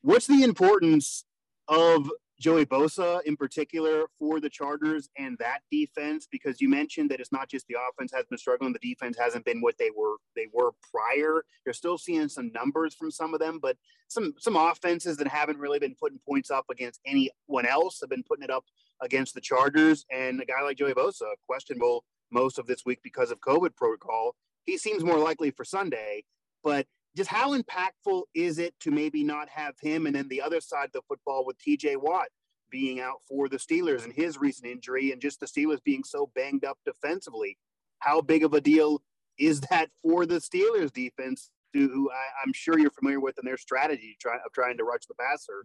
what's 0.00 0.26
the 0.26 0.42
importance 0.42 1.24
of 1.68 2.10
Joey 2.44 2.66
Bosa 2.66 3.22
in 3.24 3.38
particular 3.38 4.04
for 4.18 4.38
the 4.38 4.50
Chargers 4.50 5.08
and 5.16 5.34
that 5.38 5.60
defense 5.72 6.28
because 6.30 6.60
you 6.60 6.68
mentioned 6.68 7.10
that 7.10 7.18
it's 7.18 7.32
not 7.32 7.48
just 7.48 7.66
the 7.68 7.76
offense 7.88 8.12
has 8.14 8.26
been 8.26 8.36
struggling, 8.36 8.74
the 8.74 8.86
defense 8.86 9.16
hasn't 9.18 9.46
been 9.46 9.62
what 9.62 9.78
they 9.78 9.88
were 9.96 10.16
they 10.36 10.48
were 10.52 10.72
prior. 10.92 11.42
You're 11.64 11.72
still 11.72 11.96
seeing 11.96 12.28
some 12.28 12.52
numbers 12.52 12.94
from 12.94 13.10
some 13.10 13.32
of 13.32 13.40
them, 13.40 13.60
but 13.62 13.78
some 14.08 14.34
some 14.38 14.56
offenses 14.56 15.16
that 15.16 15.26
haven't 15.26 15.56
really 15.56 15.78
been 15.78 15.94
putting 15.98 16.20
points 16.28 16.50
up 16.50 16.66
against 16.70 17.00
anyone 17.06 17.64
else 17.64 18.00
have 18.02 18.10
been 18.10 18.22
putting 18.22 18.44
it 18.44 18.50
up 18.50 18.66
against 19.00 19.32
the 19.32 19.40
Chargers. 19.40 20.04
And 20.12 20.38
a 20.42 20.44
guy 20.44 20.60
like 20.62 20.76
Joey 20.76 20.92
Bosa, 20.92 21.32
questionable 21.46 22.04
most 22.30 22.58
of 22.58 22.66
this 22.66 22.84
week 22.84 22.98
because 23.02 23.30
of 23.30 23.40
COVID 23.40 23.74
protocol, 23.74 24.36
he 24.66 24.76
seems 24.76 25.02
more 25.02 25.18
likely 25.18 25.50
for 25.50 25.64
Sunday. 25.64 26.24
But 26.62 26.86
just 27.16 27.30
how 27.30 27.56
impactful 27.56 28.22
is 28.34 28.58
it 28.58 28.74
to 28.80 28.90
maybe 28.90 29.22
not 29.22 29.48
have 29.48 29.74
him 29.80 30.06
and 30.06 30.16
then 30.16 30.28
the 30.28 30.42
other 30.42 30.60
side 30.60 30.86
of 30.86 30.92
the 30.92 31.02
football 31.08 31.44
with 31.46 31.56
TJ 31.58 31.96
Watt 31.96 32.26
being 32.70 33.00
out 33.00 33.20
for 33.28 33.48
the 33.48 33.56
Steelers 33.56 34.02
and 34.04 34.12
his 34.12 34.36
recent 34.38 34.66
injury 34.66 35.12
and 35.12 35.20
just 35.20 35.38
the 35.38 35.46
Steelers 35.46 35.82
being 35.84 36.02
so 36.02 36.30
banged 36.34 36.64
up 36.64 36.78
defensively? 36.84 37.56
How 38.00 38.20
big 38.20 38.42
of 38.44 38.52
a 38.52 38.60
deal 38.60 39.00
is 39.38 39.60
that 39.62 39.90
for 40.02 40.26
the 40.26 40.36
Steelers 40.36 40.92
defense? 40.92 41.50
Who 41.72 42.08
I, 42.08 42.46
am 42.46 42.52
sure 42.52 42.78
you're 42.78 42.92
familiar 42.92 43.18
with 43.18 43.36
in 43.36 43.44
their 43.44 43.56
strategy 43.56 44.16
try, 44.20 44.36
of 44.36 44.52
trying 44.52 44.76
to 44.76 44.84
rush 44.84 45.06
the 45.08 45.14
passer. 45.14 45.64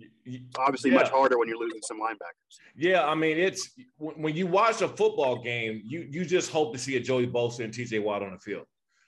Obviously, 0.57 0.89
yeah. 0.89 0.97
much 0.97 1.09
harder 1.09 1.37
when 1.37 1.47
you're 1.47 1.59
losing 1.59 1.81
some 1.83 1.99
linebackers. 1.99 2.57
Yeah, 2.75 3.05
I 3.05 3.13
mean, 3.13 3.37
it's 3.37 3.69
when 3.99 4.35
you 4.35 4.47
watch 4.47 4.81
a 4.81 4.87
football 4.87 5.39
game, 5.43 5.83
you 5.85 6.07
you 6.09 6.25
just 6.25 6.49
hope 6.49 6.73
to 6.73 6.79
see 6.79 6.97
a 6.97 6.99
Joey 6.99 7.27
Bosa 7.27 7.63
and 7.63 7.71
T.J. 7.71 7.99
Watt 7.99 8.23
on 8.23 8.31
the 8.31 8.39
field, 8.39 8.65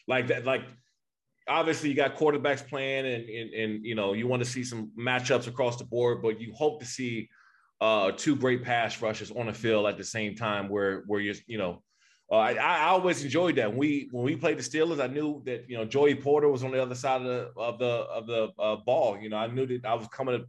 like 0.08 0.28
that. 0.28 0.46
Like 0.46 0.62
obviously 1.48 1.90
you 1.90 1.96
got 1.96 2.16
quarterbacks 2.16 2.66
playing 2.68 3.06
and, 3.06 3.30
and, 3.30 3.54
and 3.54 3.86
you 3.86 3.96
know 3.96 4.14
you 4.14 4.28
want 4.28 4.44
to 4.44 4.50
see 4.50 4.64
some 4.64 4.92
matchups 4.98 5.48
across 5.48 5.78
the 5.78 5.84
board 5.84 6.22
but 6.22 6.40
you 6.40 6.54
hope 6.54 6.80
to 6.80 6.86
see 6.86 7.30
uh, 7.82 8.12
two 8.12 8.36
great 8.36 8.64
pass 8.64 9.02
rushes 9.02 9.32
on 9.32 9.48
the 9.48 9.54
field 9.54 9.88
at 9.88 9.98
the 9.98 10.04
same 10.04 10.36
time 10.36 10.70
where 10.70 11.04
where 11.08 11.20
you're 11.20 11.36
you 11.48 11.58
know 11.58 11.82
uh, 12.32 12.36
I, 12.38 12.54
I 12.54 12.84
always 12.86 13.24
enjoyed 13.26 13.58
that. 13.58 13.70
When 13.70 13.78
we 13.78 14.08
when 14.12 14.24
we 14.24 14.38
played 14.38 14.58
the 14.58 14.64
Steelers 14.64 15.04
I 15.04 15.08
knew 15.08 15.42
that 15.46 15.70
you 15.70 15.78
know 15.78 15.84
Joey 15.84 16.16
Porter 16.16 16.48
was 16.48 16.64
on 16.64 16.72
the 16.72 16.82
other 16.82 16.96
side 16.96 17.22
of 17.22 17.28
the 17.28 17.52
of 17.58 17.78
the 17.78 17.86
of 17.86 18.28
the 18.28 18.50
uh, 18.58 18.78
ball. 18.78 19.20
You 19.20 19.30
know 19.30 19.38
I 19.38 19.48
knew 19.48 19.66
that 19.66 19.86
I 19.86 19.96
was 19.96 20.08
coming 20.08 20.40
to, 20.40 20.46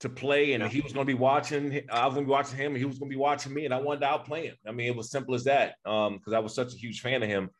to 0.00 0.08
play 0.08 0.54
and 0.54 0.64
he 0.64 0.80
was 0.80 0.92
going 0.92 1.06
to 1.06 1.12
be 1.12 1.18
watching 1.18 1.80
I 1.92 2.06
was 2.06 2.14
going 2.14 2.26
to 2.26 2.28
be 2.28 2.32
watching 2.32 2.58
him 2.58 2.72
and 2.72 2.78
he 2.78 2.84
was 2.84 2.98
going 2.98 3.08
to 3.08 3.14
be 3.14 3.20
watching 3.20 3.54
me 3.54 3.66
and 3.66 3.72
I 3.72 3.80
wanted 3.80 4.00
to 4.00 4.06
outplay 4.06 4.46
him. 4.48 4.56
I 4.66 4.72
mean 4.72 4.88
it 4.88 4.96
was 4.96 5.10
simple 5.10 5.36
as 5.36 5.44
that 5.44 5.76
because 5.84 6.10
um, 6.32 6.34
I 6.34 6.40
was 6.40 6.54
such 6.54 6.74
a 6.74 6.76
huge 6.76 7.00
fan 7.00 7.22
of 7.22 7.28
him. 7.28 7.50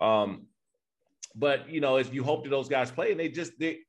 Um, 0.00 0.46
but 1.38 1.70
you 1.70 1.80
know, 1.80 1.96
if 1.96 2.12
you 2.12 2.24
hope 2.24 2.44
that 2.44 2.50
those 2.50 2.68
guys 2.68 2.90
play, 2.90 3.12
and 3.12 3.20
they 3.20 3.28
just 3.28 3.52
they 3.58 3.80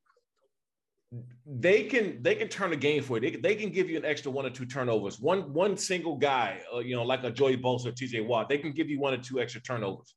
they 1.45 1.83
can 1.83 2.21
they 2.21 2.35
can 2.35 2.47
turn 2.47 2.71
a 2.71 2.75
game 2.75 3.01
for 3.01 3.17
you. 3.17 3.31
They, 3.31 3.37
they 3.37 3.55
can 3.55 3.71
give 3.71 3.89
you 3.89 3.97
an 3.97 4.05
extra 4.05 4.31
one 4.31 4.45
or 4.45 4.51
two 4.51 4.65
turnovers. 4.65 5.19
One 5.19 5.53
one 5.53 5.75
single 5.75 6.15
guy, 6.15 6.61
uh, 6.73 6.79
you 6.79 6.95
know, 6.95 7.03
like 7.03 7.23
a 7.23 7.31
Joey 7.31 7.57
Bosa 7.57 7.87
or 7.87 7.91
TJ 7.91 8.25
Watt, 8.25 8.47
they 8.47 8.59
can 8.59 8.71
give 8.71 8.89
you 8.89 8.99
one 8.99 9.13
or 9.13 9.17
two 9.17 9.39
extra 9.39 9.61
turnovers, 9.61 10.13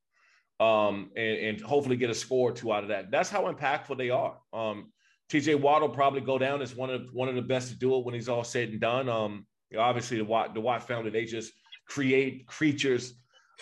um, 0.60 1.10
and, 1.16 1.38
and 1.38 1.60
hopefully 1.60 1.96
get 1.96 2.10
a 2.10 2.14
score 2.14 2.50
or 2.50 2.52
two 2.52 2.72
out 2.72 2.82
of 2.82 2.90
that. 2.90 3.10
That's 3.10 3.30
how 3.30 3.50
impactful 3.50 3.96
they 3.96 4.10
are. 4.10 4.36
Um, 4.52 4.92
TJ 5.30 5.60
Watt 5.60 5.80
will 5.80 5.88
probably 5.88 6.20
go 6.20 6.36
down 6.36 6.60
as 6.60 6.76
one 6.76 6.90
of 6.90 7.08
one 7.12 7.28
of 7.28 7.34
the 7.34 7.42
best 7.42 7.70
to 7.70 7.74
do 7.78 7.96
it 7.96 8.04
when 8.04 8.14
he's 8.14 8.28
all 8.28 8.44
said 8.44 8.68
and 8.68 8.80
done. 8.80 9.08
Um, 9.08 9.46
obviously 9.78 10.18
the 10.18 10.24
Watt 10.24 10.52
the 10.52 10.60
Watt 10.60 10.86
family 10.86 11.10
they 11.10 11.24
just 11.24 11.52
create 11.88 12.46
creatures. 12.46 13.14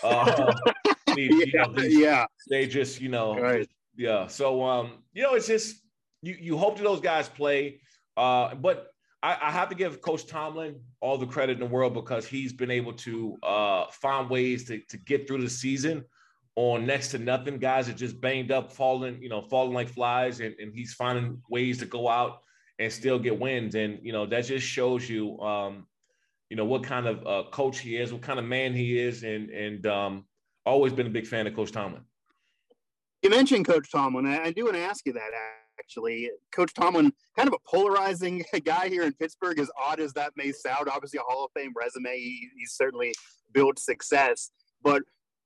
Uh, 0.02 0.52
yeah, 1.16 1.44
you 1.44 1.52
know, 1.54 1.72
these, 1.72 1.98
yeah. 1.98 2.26
They 2.48 2.66
just, 2.66 3.00
you 3.00 3.08
know, 3.08 3.38
right. 3.38 3.68
yeah. 3.96 4.26
So, 4.26 4.62
um, 4.64 5.02
you 5.12 5.22
know, 5.22 5.34
it's 5.34 5.46
just 5.46 5.76
you 6.22 6.36
you 6.40 6.56
hope 6.56 6.76
that 6.76 6.82
those 6.82 7.00
guys 7.00 7.28
play, 7.28 7.80
uh, 8.16 8.54
but 8.54 8.88
I, 9.22 9.36
I, 9.40 9.50
have 9.50 9.68
to 9.68 9.74
give 9.74 10.00
Coach 10.00 10.26
Tomlin 10.26 10.80
all 11.00 11.18
the 11.18 11.26
credit 11.26 11.54
in 11.54 11.60
the 11.60 11.66
world 11.66 11.94
because 11.94 12.26
he's 12.26 12.52
been 12.52 12.70
able 12.70 12.92
to 12.94 13.36
uh, 13.42 13.86
find 13.90 14.30
ways 14.30 14.64
to 14.68 14.80
to 14.88 14.96
get 14.98 15.26
through 15.26 15.42
the 15.42 15.50
season 15.50 16.04
on 16.56 16.86
next 16.86 17.08
to 17.08 17.18
nothing. 17.18 17.58
Guys 17.58 17.88
are 17.88 17.94
just 17.94 18.20
banged 18.20 18.50
up, 18.50 18.72
falling, 18.72 19.22
you 19.22 19.28
know, 19.28 19.42
falling 19.42 19.74
like 19.74 19.88
flies, 19.88 20.40
and, 20.40 20.54
and 20.58 20.74
he's 20.74 20.94
finding 20.94 21.40
ways 21.48 21.78
to 21.78 21.86
go 21.86 22.08
out 22.08 22.42
and 22.78 22.92
still 22.92 23.18
get 23.18 23.38
wins. 23.38 23.74
And 23.74 23.98
you 24.02 24.12
know, 24.12 24.26
that 24.26 24.44
just 24.44 24.66
shows 24.66 25.08
you, 25.08 25.38
um, 25.40 25.86
you 26.48 26.56
know, 26.56 26.64
what 26.64 26.82
kind 26.82 27.06
of 27.06 27.26
uh, 27.26 27.48
coach 27.50 27.78
he 27.78 27.96
is, 27.96 28.12
what 28.12 28.22
kind 28.22 28.38
of 28.38 28.44
man 28.44 28.74
he 28.74 28.98
is, 28.98 29.22
and 29.22 29.50
and 29.50 29.86
um, 29.86 30.24
always 30.70 30.92
been 30.92 31.06
a 31.06 31.10
big 31.10 31.26
fan 31.26 31.46
of 31.46 31.54
Coach 31.54 31.72
Tomlin. 31.72 32.02
You 33.22 33.30
mentioned 33.30 33.66
Coach 33.66 33.90
Tomlin. 33.90 34.26
I 34.26 34.50
do 34.50 34.64
want 34.64 34.76
to 34.76 34.82
ask 34.82 35.04
you 35.04 35.12
that 35.12 35.30
actually. 35.78 36.30
Coach 36.52 36.72
Tomlin, 36.74 37.12
kind 37.36 37.48
of 37.48 37.54
a 37.54 37.68
polarizing 37.68 38.44
guy 38.64 38.88
here 38.88 39.02
in 39.02 39.12
Pittsburgh, 39.14 39.58
as 39.58 39.70
odd 39.78 40.00
as 40.00 40.12
that 40.14 40.32
may 40.36 40.52
sound. 40.52 40.88
Obviously, 40.88 41.18
a 41.18 41.22
Hall 41.22 41.44
of 41.44 41.50
Fame 41.54 41.72
resume. 41.76 42.16
He, 42.16 42.48
he's 42.56 42.72
certainly 42.72 43.14
built 43.52 43.78
success. 43.78 44.50
But 44.82 45.02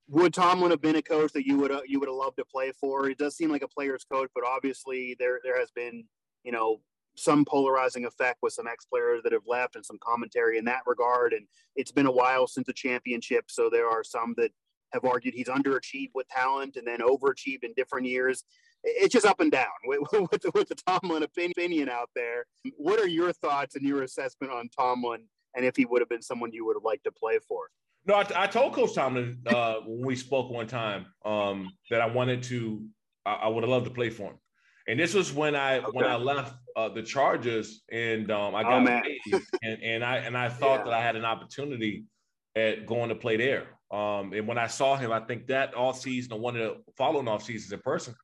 would 0.07 0.33
Tomlin 0.33 0.71
have 0.71 0.81
been 0.81 0.97
a 0.97 1.01
coach 1.01 1.31
that 1.33 1.45
you 1.45 1.57
would 1.57 1.71
uh, 1.71 1.81
you 1.85 1.99
would 1.99 2.09
have 2.09 2.15
loved 2.15 2.37
to 2.37 2.45
play 2.45 2.71
for? 2.79 3.09
It 3.09 3.17
does 3.17 3.35
seem 3.35 3.51
like 3.51 3.63
a 3.63 3.67
player's 3.67 4.05
coach, 4.05 4.29
but 4.35 4.45
obviously 4.45 5.15
there 5.19 5.39
there 5.43 5.59
has 5.59 5.71
been 5.71 6.03
you 6.43 6.51
know 6.51 6.81
some 7.17 7.45
polarizing 7.45 8.05
effect 8.05 8.39
with 8.41 8.53
some 8.53 8.67
ex 8.67 8.85
players 8.85 9.23
that 9.23 9.31
have 9.31 9.47
left 9.47 9.75
and 9.75 9.85
some 9.85 9.97
commentary 10.03 10.57
in 10.57 10.65
that 10.65 10.81
regard. 10.85 11.33
And 11.33 11.47
it's 11.75 11.91
been 11.91 12.05
a 12.05 12.11
while 12.11 12.45
since 12.45 12.67
a 12.69 12.73
championship, 12.73 13.45
so 13.49 13.69
there 13.69 13.89
are 13.89 14.03
some 14.03 14.33
that 14.37 14.51
have 14.93 15.05
argued 15.05 15.33
he's 15.33 15.47
underachieved 15.47 16.11
with 16.13 16.27
talent 16.29 16.77
and 16.77 16.87
then 16.87 16.99
overachieved 16.99 17.63
in 17.63 17.73
different 17.75 18.07
years. 18.07 18.43
It's 18.83 19.13
just 19.13 19.25
up 19.25 19.39
and 19.39 19.51
down 19.51 19.67
with, 19.85 19.99
with, 20.31 20.41
the, 20.41 20.51
with 20.53 20.69
the 20.69 20.75
Tomlin 20.75 21.23
opinion 21.23 21.89
out 21.89 22.09
there. 22.15 22.45
What 22.77 22.99
are 22.99 23.07
your 23.07 23.33
thoughts 23.33 23.75
and 23.75 23.85
your 23.85 24.03
assessment 24.03 24.53
on 24.53 24.69
Tomlin 24.77 25.25
and 25.55 25.65
if 25.65 25.75
he 25.75 25.85
would 25.85 26.01
have 26.01 26.09
been 26.09 26.21
someone 26.21 26.51
you 26.51 26.65
would 26.65 26.75
have 26.75 26.83
liked 26.83 27.05
to 27.05 27.11
play 27.11 27.39
for? 27.47 27.69
No, 28.07 28.15
I, 28.15 28.43
I 28.43 28.47
told 28.47 28.73
Coach 28.73 28.93
Tomlin 28.93 29.39
uh, 29.47 29.75
when 29.85 30.05
we 30.05 30.15
spoke 30.15 30.51
one 30.51 30.67
time 30.67 31.07
um, 31.25 31.71
that 31.89 32.01
I 32.01 32.05
wanted 32.05 32.43
to, 32.43 32.85
I, 33.25 33.33
I 33.33 33.47
would 33.47 33.63
have 33.63 33.69
loved 33.69 33.85
to 33.85 33.91
play 33.91 34.09
for 34.09 34.31
him. 34.31 34.39
And 34.87 34.99
this 34.99 35.15
was 35.15 35.33
when 35.33 35.55
I 35.55 35.79
okay. 35.79 35.87
when 35.91 36.05
I 36.05 36.15
left 36.15 36.53
uh, 36.75 36.89
the 36.89 37.01
Chargers 37.01 37.81
and 37.91 38.29
um, 38.29 38.53
I 38.53 38.61
oh, 38.61 38.85
got 38.85 39.05
oh, 39.33 39.39
and, 39.63 39.81
and 39.81 40.05
I 40.05 40.17
and 40.17 40.37
I 40.37 40.49
thought 40.59 40.79
yeah. 40.79 40.83
that 40.83 40.93
I 40.93 41.01
had 41.01 41.15
an 41.15 41.25
opportunity 41.25 42.05
at 42.55 42.85
going 42.85 43.09
to 43.09 43.15
play 43.15 43.37
there. 43.37 43.67
Um, 43.91 44.33
and 44.33 44.47
when 44.47 44.57
I 44.57 44.67
saw 44.67 44.95
him, 44.95 45.11
I 45.11 45.19
think 45.19 45.47
that 45.47 45.75
off 45.75 45.99
season 45.99 46.33
or 46.33 46.39
one 46.39 46.55
of 46.57 46.61
the 46.61 46.93
following 46.97 47.27
off 47.27 47.43
seasons 47.43 47.71
in 47.71 47.79
person, 47.79 48.15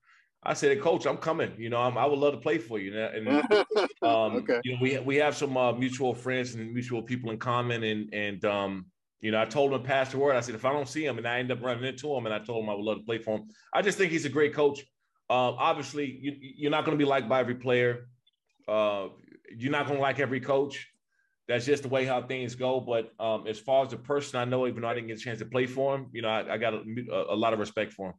I 0.43 0.53
said, 0.55 0.75
hey, 0.75 0.81
"Coach, 0.81 1.05
I'm 1.05 1.17
coming. 1.17 1.53
You 1.57 1.69
know, 1.69 1.77
I'm, 1.77 1.97
i 1.97 2.05
would 2.05 2.17
love 2.17 2.33
to 2.33 2.39
play 2.39 2.57
for 2.57 2.79
you." 2.79 2.97
And 2.97 3.27
um, 4.01 4.37
okay. 4.37 4.59
you 4.63 4.73
know, 4.73 4.79
we 4.81 4.97
we 4.99 5.15
have 5.17 5.35
some 5.35 5.55
uh, 5.55 5.71
mutual 5.73 6.15
friends 6.15 6.55
and 6.55 6.73
mutual 6.73 7.03
people 7.03 7.29
in 7.29 7.37
common, 7.37 7.83
and 7.83 8.11
and 8.11 8.43
um, 8.45 8.85
you 9.21 9.29
know, 9.31 9.39
I 9.39 9.45
told 9.45 9.71
him 9.71 9.81
to 9.81 9.87
pass 9.87 10.11
the 10.11 10.17
word. 10.17 10.35
I 10.35 10.41
said, 10.41 10.55
if 10.55 10.65
I 10.65 10.73
don't 10.73 10.89
see 10.89 11.05
him, 11.05 11.19
and 11.19 11.27
I 11.27 11.37
end 11.37 11.51
up 11.51 11.61
running 11.61 11.85
into 11.85 12.13
him, 12.13 12.25
and 12.25 12.33
I 12.33 12.39
told 12.39 12.63
him 12.63 12.69
I 12.71 12.73
would 12.73 12.83
love 12.83 12.97
to 12.97 13.03
play 13.03 13.19
for 13.19 13.37
him. 13.37 13.49
I 13.71 13.83
just 13.83 13.99
think 13.99 14.11
he's 14.11 14.25
a 14.25 14.29
great 14.29 14.53
coach. 14.55 14.79
Um, 15.29 15.55
obviously, 15.59 16.19
you, 16.19 16.35
you're 16.39 16.71
not 16.71 16.85
going 16.85 16.97
to 16.97 17.01
be 17.01 17.07
liked 17.07 17.29
by 17.29 17.39
every 17.39 17.55
player. 17.55 18.09
Uh, 18.67 19.09
you're 19.55 19.71
not 19.71 19.85
going 19.85 19.97
to 19.97 20.01
like 20.01 20.19
every 20.19 20.41
coach. 20.41 20.90
That's 21.51 21.65
just 21.65 21.83
the 21.83 21.89
way 21.89 22.05
how 22.05 22.21
things 22.21 22.55
go. 22.55 22.79
But 22.79 23.11
um, 23.19 23.45
as 23.45 23.59
far 23.59 23.83
as 23.83 23.91
the 23.91 23.97
person 23.97 24.39
I 24.39 24.45
know, 24.45 24.67
even 24.67 24.83
though 24.83 24.87
I 24.87 24.93
didn't 24.93 25.07
get 25.07 25.17
a 25.17 25.21
chance 25.21 25.39
to 25.39 25.45
play 25.45 25.65
for 25.65 25.95
him, 25.95 26.07
you 26.13 26.21
know, 26.21 26.29
I, 26.29 26.53
I 26.53 26.57
got 26.57 26.73
a, 26.73 27.25
a, 27.29 27.35
lot 27.35 27.51
of 27.51 27.59
respect 27.59 27.91
for 27.91 28.09
him. 28.09 28.13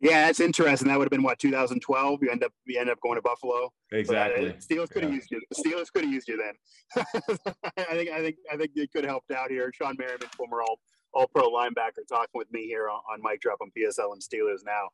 Yeah, 0.00 0.26
that's 0.26 0.38
interesting. 0.38 0.86
That 0.86 0.98
would 0.98 1.06
have 1.06 1.10
been 1.10 1.24
what 1.24 1.40
2012. 1.40 2.22
You 2.22 2.30
end 2.30 2.44
up 2.44 2.52
you 2.66 2.78
end 2.78 2.90
up 2.90 3.00
going 3.00 3.16
to 3.16 3.22
Buffalo. 3.22 3.72
Exactly. 3.90 4.46
But, 4.46 4.54
uh, 4.54 4.58
Steelers 4.58 4.90
could 4.90 5.02
have 5.02 5.10
yeah. 5.10 5.16
used 5.16 5.30
you. 5.32 5.40
The 5.50 5.62
Steelers 5.64 5.92
could 5.92 6.04
have 6.04 6.12
used 6.12 6.28
you 6.28 6.36
then. 6.36 7.04
I 7.76 7.94
think 7.94 8.10
I 8.10 8.20
think 8.20 8.36
I 8.52 8.56
think 8.56 8.70
it 8.76 8.92
could 8.92 9.02
have 9.02 9.10
helped 9.10 9.32
out 9.32 9.50
here. 9.50 9.72
Shawne 9.72 9.98
Merriman, 9.98 10.28
former 10.36 10.62
all 10.62 10.78
all 11.12 11.26
pro 11.26 11.50
linebacker, 11.50 12.06
talking 12.08 12.34
with 12.34 12.52
me 12.52 12.66
here 12.66 12.88
on, 12.88 13.00
on 13.12 13.20
Mic 13.22 13.40
Drop 13.40 13.58
on 13.60 13.70
PSL 13.76 14.12
and 14.12 14.22
Steelers 14.22 14.64
now. 14.64 14.88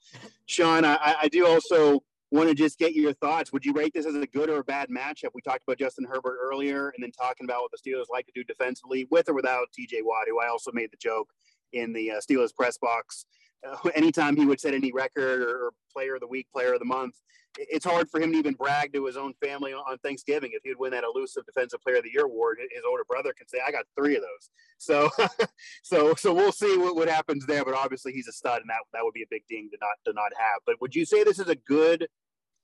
Shawne, 0.49 0.85
I, 0.85 1.17
I 1.23 1.29
do 1.29 1.47
also 1.47 2.03
want 2.31 2.49
to 2.49 2.55
just 2.55 2.79
get 2.79 2.95
your 2.95 3.13
thoughts. 3.13 3.53
Would 3.53 3.65
you 3.65 3.73
rate 3.73 3.93
this 3.93 4.07
as 4.07 4.15
a 4.15 4.27
good 4.27 4.49
or 4.49 4.59
a 4.59 4.65
bad 4.65 4.89
matchup? 4.89 5.31
We 5.35 5.43
talked 5.43 5.65
about 5.65 5.79
Justin 5.79 6.05
Herbert 6.05 6.39
earlier, 6.41 6.91
and 6.91 7.03
then 7.03 7.11
talking 7.11 7.45
about 7.45 7.63
what 7.63 7.71
the 7.73 7.79
Steelers 7.79 8.05
like 8.11 8.27
to 8.27 8.33
do 8.35 8.45
defensively, 8.45 9.07
with 9.11 9.29
or 9.29 9.35
without 9.35 9.67
T.J. 9.73 10.03
Watt, 10.03 10.27
who 10.29 10.41
I 10.41 10.49
also 10.49 10.71
made 10.73 10.91
the 10.93 10.97
joke 10.97 11.29
in 11.73 11.93
the 11.93 12.13
uh, 12.13 12.21
Steelers 12.21 12.55
press 12.55 12.79
box 12.79 13.25
uh, 13.67 13.77
anytime 13.95 14.37
he 14.37 14.47
would 14.47 14.61
set 14.61 14.75
any 14.75 14.93
record 14.93 15.43
or 15.43 15.73
player 15.93 16.15
of 16.15 16.21
the 16.21 16.27
week, 16.27 16.47
player 16.53 16.73
of 16.73 16.79
the 16.79 16.85
month, 16.85 17.15
it's 17.59 17.85
hard 17.85 18.09
for 18.09 18.21
him 18.21 18.31
to 18.33 18.39
even 18.39 18.55
brag 18.55 18.93
to 18.93 19.07
his 19.07 19.17
own 19.17 19.35
family 19.45 19.73
on 19.73 19.99
Thanksgiving. 19.99 20.51
If 20.53 20.63
he'd 20.63 20.79
win 20.79 20.93
that 20.93 21.03
elusive 21.03 21.45
defensive 21.47 21.81
player 21.81 21.97
of 21.97 22.05
the 22.05 22.11
year 22.13 22.25
award, 22.25 22.59
his 22.73 22.85
older 22.89 23.05
brother 23.09 23.33
can 23.37 23.49
say, 23.49 23.59
I 23.67 23.73
got 23.73 23.87
three 23.99 24.15
of 24.15 24.23
those. 24.23 24.51
So, 24.79 25.11
so, 25.83 26.15
so 26.15 26.33
we'll 26.33 26.53
see 26.53 26.77
what, 26.79 26.95
what 26.95 27.09
happens 27.09 27.45
there, 27.47 27.65
but 27.65 27.75
obviously 27.75 28.13
he's 28.13 28.29
a 28.29 28.33
stud 28.33 28.61
and 28.61 28.71
that, 28.71 28.79
that 28.93 29.03
would 29.03 29.15
be 29.15 29.23
a 29.23 29.31
big 29.31 29.43
thing 29.49 29.69
to 29.73 29.79
not, 29.81 29.97
to 30.07 30.13
not 30.13 30.31
have. 30.39 30.61
But 30.65 30.81
would 30.81 30.95
you 30.95 31.05
say 31.05 31.25
this 31.25 31.41
is 31.41 31.49
a 31.49 31.57
good 31.57 32.07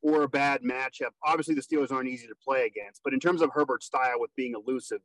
or 0.02 0.22
a 0.22 0.28
bad 0.28 0.62
matchup? 0.62 1.10
Obviously 1.25 1.56
the 1.56 1.62
Steelers 1.62 1.90
aren't 1.90 2.08
easy 2.08 2.28
to 2.28 2.36
play 2.44 2.64
against, 2.64 3.00
but 3.02 3.12
in 3.12 3.18
terms 3.18 3.42
of 3.42 3.50
Herbert's 3.52 3.86
style 3.86 4.20
with 4.20 4.30
being 4.36 4.54
elusive, 4.54 5.00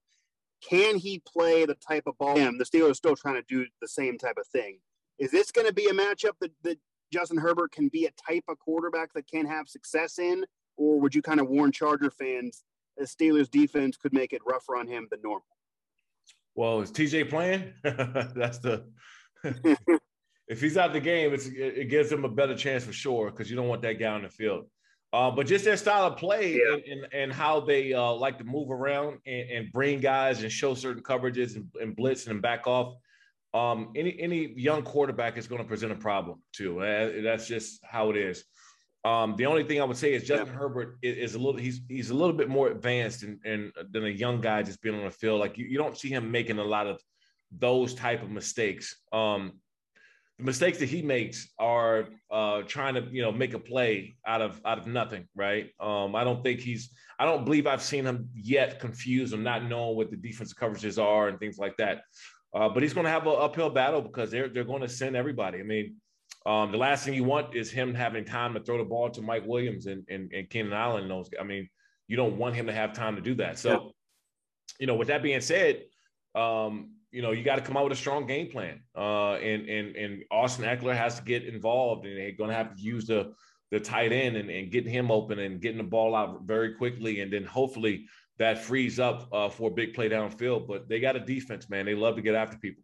can 0.67 0.97
he 0.97 1.21
play 1.25 1.65
the 1.65 1.75
type 1.75 2.03
of 2.07 2.17
ball? 2.17 2.35
The 2.35 2.65
Steelers 2.65 2.91
are 2.91 2.93
still 2.95 3.15
trying 3.15 3.35
to 3.35 3.43
do 3.47 3.65
the 3.81 3.87
same 3.87 4.17
type 4.17 4.37
of 4.37 4.47
thing 4.47 4.79
is 5.21 5.29
this 5.29 5.51
going 5.51 5.67
to 5.67 5.73
be 5.73 5.85
a 5.85 5.93
matchup 5.93 6.33
that, 6.41 6.51
that 6.63 6.79
Justin 7.13 7.37
Herbert 7.37 7.71
can 7.71 7.89
be 7.89 8.05
a 8.05 8.11
type 8.27 8.43
of 8.49 8.57
quarterback 8.57 9.13
that 9.13 9.27
can 9.27 9.45
have 9.45 9.69
success 9.69 10.17
in? 10.17 10.43
Or 10.77 10.99
would 10.99 11.13
you 11.13 11.21
kind 11.21 11.39
of 11.39 11.47
warn 11.47 11.71
Charger 11.71 12.09
fans 12.09 12.63
the 12.97 13.05
Steelers 13.05 13.49
defense 13.49 13.97
could 13.97 14.13
make 14.13 14.33
it 14.33 14.41
rougher 14.45 14.75
on 14.75 14.87
him 14.87 15.07
than 15.11 15.21
normal? 15.21 15.45
Well, 16.55 16.81
is 16.81 16.91
TJ 16.91 17.29
playing? 17.29 17.71
That's 17.83 18.57
the. 18.57 18.85
if 20.47 20.59
he's 20.59 20.75
out 20.75 20.91
the 20.91 20.99
game, 20.99 21.33
it 21.33 21.89
gives 21.89 22.11
him 22.11 22.25
a 22.25 22.29
better 22.29 22.55
chance 22.55 22.83
for 22.83 22.93
sure 22.93 23.29
because 23.29 23.49
you 23.49 23.55
don't 23.55 23.67
want 23.67 23.83
that 23.83 23.99
guy 23.99 24.07
on 24.07 24.23
the 24.23 24.29
field. 24.29 24.65
Uh, 25.13 25.29
but 25.29 25.45
just 25.45 25.65
their 25.65 25.75
style 25.75 26.05
of 26.05 26.15
play 26.15 26.53
yeah. 26.53 26.73
and, 26.73 26.83
and, 26.83 27.13
and, 27.13 27.33
how 27.33 27.59
they 27.59 27.93
uh, 27.93 28.13
like 28.13 28.37
to 28.37 28.45
move 28.45 28.71
around 28.71 29.19
and, 29.25 29.49
and, 29.49 29.71
bring 29.73 29.99
guys 29.99 30.41
and 30.41 30.49
show 30.49 30.73
certain 30.73 31.03
coverages 31.03 31.57
and, 31.57 31.67
and 31.81 31.97
blitz 31.97 32.27
and 32.27 32.41
back 32.41 32.65
off 32.65 32.95
um, 33.53 33.91
any 33.95 34.17
any 34.19 34.53
young 34.55 34.81
quarterback 34.83 35.37
is 35.37 35.47
going 35.47 35.61
to 35.61 35.67
present 35.67 35.91
a 35.91 35.95
problem 35.95 36.41
too. 36.53 36.81
Uh, 36.81 37.21
that's 37.21 37.47
just 37.47 37.79
how 37.83 38.09
it 38.09 38.17
is. 38.17 38.43
Um, 39.03 39.35
the 39.35 39.47
only 39.47 39.63
thing 39.63 39.81
I 39.81 39.83
would 39.83 39.97
say 39.97 40.13
is 40.13 40.23
Justin 40.23 40.47
yeah. 40.47 40.53
Herbert 40.53 40.97
is, 41.01 41.31
is, 41.31 41.35
a 41.35 41.39
little 41.39 41.59
he's 41.59 41.81
he's 41.89 42.11
a 42.11 42.13
little 42.13 42.35
bit 42.35 42.49
more 42.49 42.69
advanced 42.69 43.23
and 43.23 43.71
than 43.91 44.05
a 44.05 44.09
young 44.09 44.41
guy 44.41 44.63
just 44.63 44.81
being 44.81 44.95
on 44.95 45.03
the 45.03 45.11
field. 45.11 45.39
Like 45.39 45.57
you, 45.57 45.65
you 45.65 45.77
don't 45.77 45.97
see 45.97 46.09
him 46.09 46.31
making 46.31 46.59
a 46.59 46.63
lot 46.63 46.87
of 46.87 47.01
those 47.51 47.93
type 47.93 48.23
of 48.23 48.29
mistakes. 48.29 48.95
Um, 49.11 49.53
the 50.41 50.45
mistakes 50.45 50.79
that 50.79 50.89
he 50.89 51.03
makes 51.03 51.49
are 51.59 52.07
uh, 52.31 52.63
trying 52.63 52.95
to 52.95 53.03
you 53.11 53.21
know 53.21 53.31
make 53.31 53.53
a 53.53 53.59
play 53.59 54.15
out 54.25 54.41
of 54.41 54.59
out 54.65 54.79
of 54.79 54.87
nothing, 54.87 55.27
right? 55.35 55.69
Um, 55.79 56.15
I 56.15 56.23
don't 56.23 56.43
think 56.43 56.59
he's 56.59 56.91
I 57.19 57.25
don't 57.25 57.45
believe 57.45 57.67
I've 57.67 57.83
seen 57.83 58.05
him 58.05 58.27
yet 58.33 58.79
confused 58.79 59.33
or 59.33 59.37
not 59.37 59.69
knowing 59.69 59.95
what 59.95 60.09
the 60.09 60.17
defensive 60.17 60.57
coverages 60.57 61.01
are 61.01 61.27
and 61.27 61.39
things 61.39 61.59
like 61.59 61.77
that. 61.77 62.01
Uh, 62.55 62.67
but 62.67 62.81
he's 62.81 62.93
going 62.93 63.05
to 63.05 63.11
have 63.11 63.27
an 63.27 63.35
uphill 63.37 63.69
battle 63.69 64.01
because 64.01 64.31
they're 64.31 64.49
they're 64.49 64.63
going 64.63 64.81
to 64.81 64.89
send 64.89 65.15
everybody. 65.15 65.59
I 65.59 65.63
mean, 65.63 65.97
um, 66.47 66.71
the 66.71 66.77
last 66.77 67.05
thing 67.05 67.13
you 67.13 67.23
want 67.23 67.55
is 67.55 67.69
him 67.69 67.93
having 67.93 68.25
time 68.25 68.55
to 68.55 68.59
throw 68.59 68.79
the 68.79 68.83
ball 68.83 69.11
to 69.11 69.21
Mike 69.21 69.45
Williams 69.45 69.85
and 69.85 70.03
and, 70.09 70.31
and 70.33 70.49
Keenan 70.49 70.73
Allen. 70.73 71.07
Those, 71.07 71.29
I 71.39 71.43
mean, 71.43 71.69
you 72.07 72.17
don't 72.17 72.37
want 72.37 72.55
him 72.55 72.65
to 72.65 72.73
have 72.73 72.93
time 72.93 73.15
to 73.15 73.21
do 73.21 73.35
that. 73.35 73.59
So, 73.59 73.69
yeah. 73.69 73.77
you 74.79 74.87
know, 74.87 74.95
with 74.95 75.09
that 75.09 75.21
being 75.21 75.41
said, 75.41 75.83
um, 76.33 76.95
you 77.11 77.21
know, 77.21 77.31
you 77.31 77.43
got 77.43 77.57
to 77.57 77.61
come 77.61 77.77
out 77.77 77.83
with 77.83 77.93
a 77.93 77.97
strong 77.97 78.25
game 78.25 78.49
plan. 78.49 78.81
Uh, 78.95 79.33
and 79.33 79.67
and 79.69 79.95
and 79.95 80.23
Austin 80.31 80.65
Ekeler 80.65 80.95
has 80.95 81.17
to 81.17 81.23
get 81.23 81.43
involved, 81.43 82.05
and 82.05 82.17
they're 82.17 82.31
going 82.31 82.49
to 82.49 82.55
have 82.55 82.75
to 82.75 82.81
use 82.81 83.05
the 83.05 83.33
the 83.71 83.79
tight 83.79 84.11
end 84.11 84.35
and, 84.35 84.49
and 84.49 84.71
getting 84.71 84.91
him 84.91 85.11
open 85.11 85.39
and 85.39 85.61
getting 85.61 85.77
the 85.77 85.83
ball 85.83 86.15
out 86.15 86.41
very 86.43 86.73
quickly, 86.73 87.21
and 87.21 87.31
then 87.31 87.45
hopefully 87.45 88.05
that 88.37 88.63
frees 88.63 88.99
up 88.99 89.29
uh, 89.31 89.49
for 89.49 89.69
a 89.69 89.73
big 89.73 89.93
play 89.93 90.09
downfield. 90.09 90.67
But 90.67 90.89
they 90.89 90.99
got 90.99 91.15
a 91.15 91.19
defense, 91.19 91.69
man. 91.69 91.85
They 91.85 91.95
love 91.95 92.15
to 92.15 92.21
get 92.21 92.35
after 92.35 92.57
people. 92.57 92.83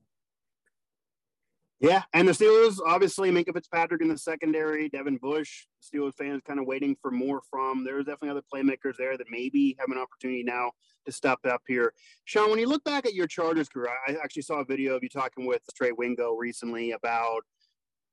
Yeah, 1.79 2.03
and 2.13 2.27
the 2.27 2.31
Steelers 2.31 2.79
obviously 2.83 3.29
Minkah 3.31 3.53
Fitzpatrick 3.53 4.01
in 4.01 4.07
the 4.07 4.17
secondary, 4.17 4.89
Devin 4.89 5.17
Bush. 5.17 5.67
Steelers 5.81 6.15
fans 6.15 6.41
kind 6.45 6.59
of 6.59 6.65
waiting 6.65 6.95
for 7.01 7.11
more 7.11 7.41
from. 7.51 7.83
There's 7.83 8.05
definitely 8.05 8.29
other 8.29 8.41
playmakers 8.51 8.95
there 8.97 9.15
that 9.15 9.27
maybe 9.29 9.75
have 9.79 9.89
an 9.91 9.99
opportunity 9.99 10.43
now 10.43 10.71
to 11.05 11.11
step 11.11 11.39
up 11.45 11.61
here. 11.67 11.93
Shawne, 12.27 12.49
when 12.49 12.59
you 12.59 12.67
look 12.67 12.83
back 12.83 13.05
at 13.05 13.13
your 13.13 13.27
Chargers 13.27 13.69
career, 13.69 13.91
I 14.07 14.13
actually 14.23 14.41
saw 14.41 14.61
a 14.61 14.65
video 14.65 14.95
of 14.95 15.03
you 15.03 15.09
talking 15.09 15.45
with 15.45 15.61
Trey 15.75 15.91
Wingo 15.91 16.33
recently 16.33 16.91
about 16.91 17.41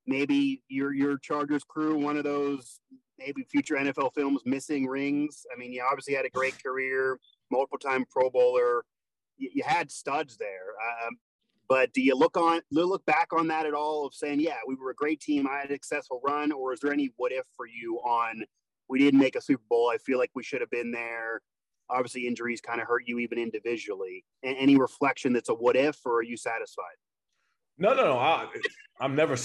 maybe 0.06 0.62
your 0.68 0.92
your 0.92 1.16
Chargers 1.18 1.64
crew, 1.64 1.96
one 1.96 2.18
of 2.18 2.24
those 2.24 2.80
maybe 3.18 3.46
future 3.50 3.76
NFL 3.76 4.12
films, 4.14 4.42
missing 4.44 4.86
rings. 4.86 5.46
I 5.54 5.58
mean, 5.58 5.72
you 5.72 5.82
obviously 5.88 6.14
had 6.14 6.26
a 6.26 6.30
great 6.30 6.62
career 6.62 7.18
multiple 7.50 7.78
time 7.78 8.04
Pro 8.10 8.30
Bowler. 8.30 8.84
You, 9.36 9.50
you 9.54 9.62
had 9.64 9.90
studs 9.90 10.36
there. 10.36 10.74
Um, 11.06 11.16
but 11.74 11.92
do 11.92 12.00
you 12.00 12.14
look 12.14 12.36
on 12.36 12.60
look 12.70 13.04
back 13.04 13.32
on 13.32 13.48
that 13.48 13.66
at 13.66 13.74
all 13.74 14.06
of 14.06 14.14
saying, 14.14 14.38
yeah, 14.38 14.58
we 14.64 14.76
were 14.76 14.90
a 14.90 14.94
great 14.94 15.20
team, 15.20 15.48
I 15.48 15.58
had 15.58 15.70
a 15.70 15.74
successful 15.74 16.20
run, 16.24 16.52
or 16.52 16.72
is 16.72 16.78
there 16.78 16.92
any 16.92 17.10
what 17.16 17.32
if 17.32 17.44
for 17.56 17.66
you 17.66 17.96
on 17.96 18.44
we 18.88 19.00
didn't 19.00 19.18
make 19.18 19.34
a 19.34 19.40
Super 19.40 19.64
Bowl? 19.68 19.90
I 19.92 19.98
feel 19.98 20.16
like 20.16 20.30
we 20.36 20.44
should 20.44 20.60
have 20.60 20.70
been 20.70 20.92
there. 20.92 21.40
Obviously, 21.90 22.28
injuries 22.28 22.60
kind 22.60 22.80
of 22.80 22.86
hurt 22.86 23.02
you 23.06 23.18
even 23.18 23.38
individually. 23.38 24.24
And 24.44 24.56
any 24.56 24.76
reflection 24.76 25.32
that's 25.32 25.48
a 25.48 25.54
what 25.54 25.74
if, 25.74 25.98
or 26.06 26.18
are 26.18 26.22
you 26.22 26.36
satisfied? 26.36 26.94
No, 27.76 27.92
no, 27.92 28.04
no. 28.04 28.18
I, 28.20 28.46
am 29.00 29.16
never, 29.16 29.36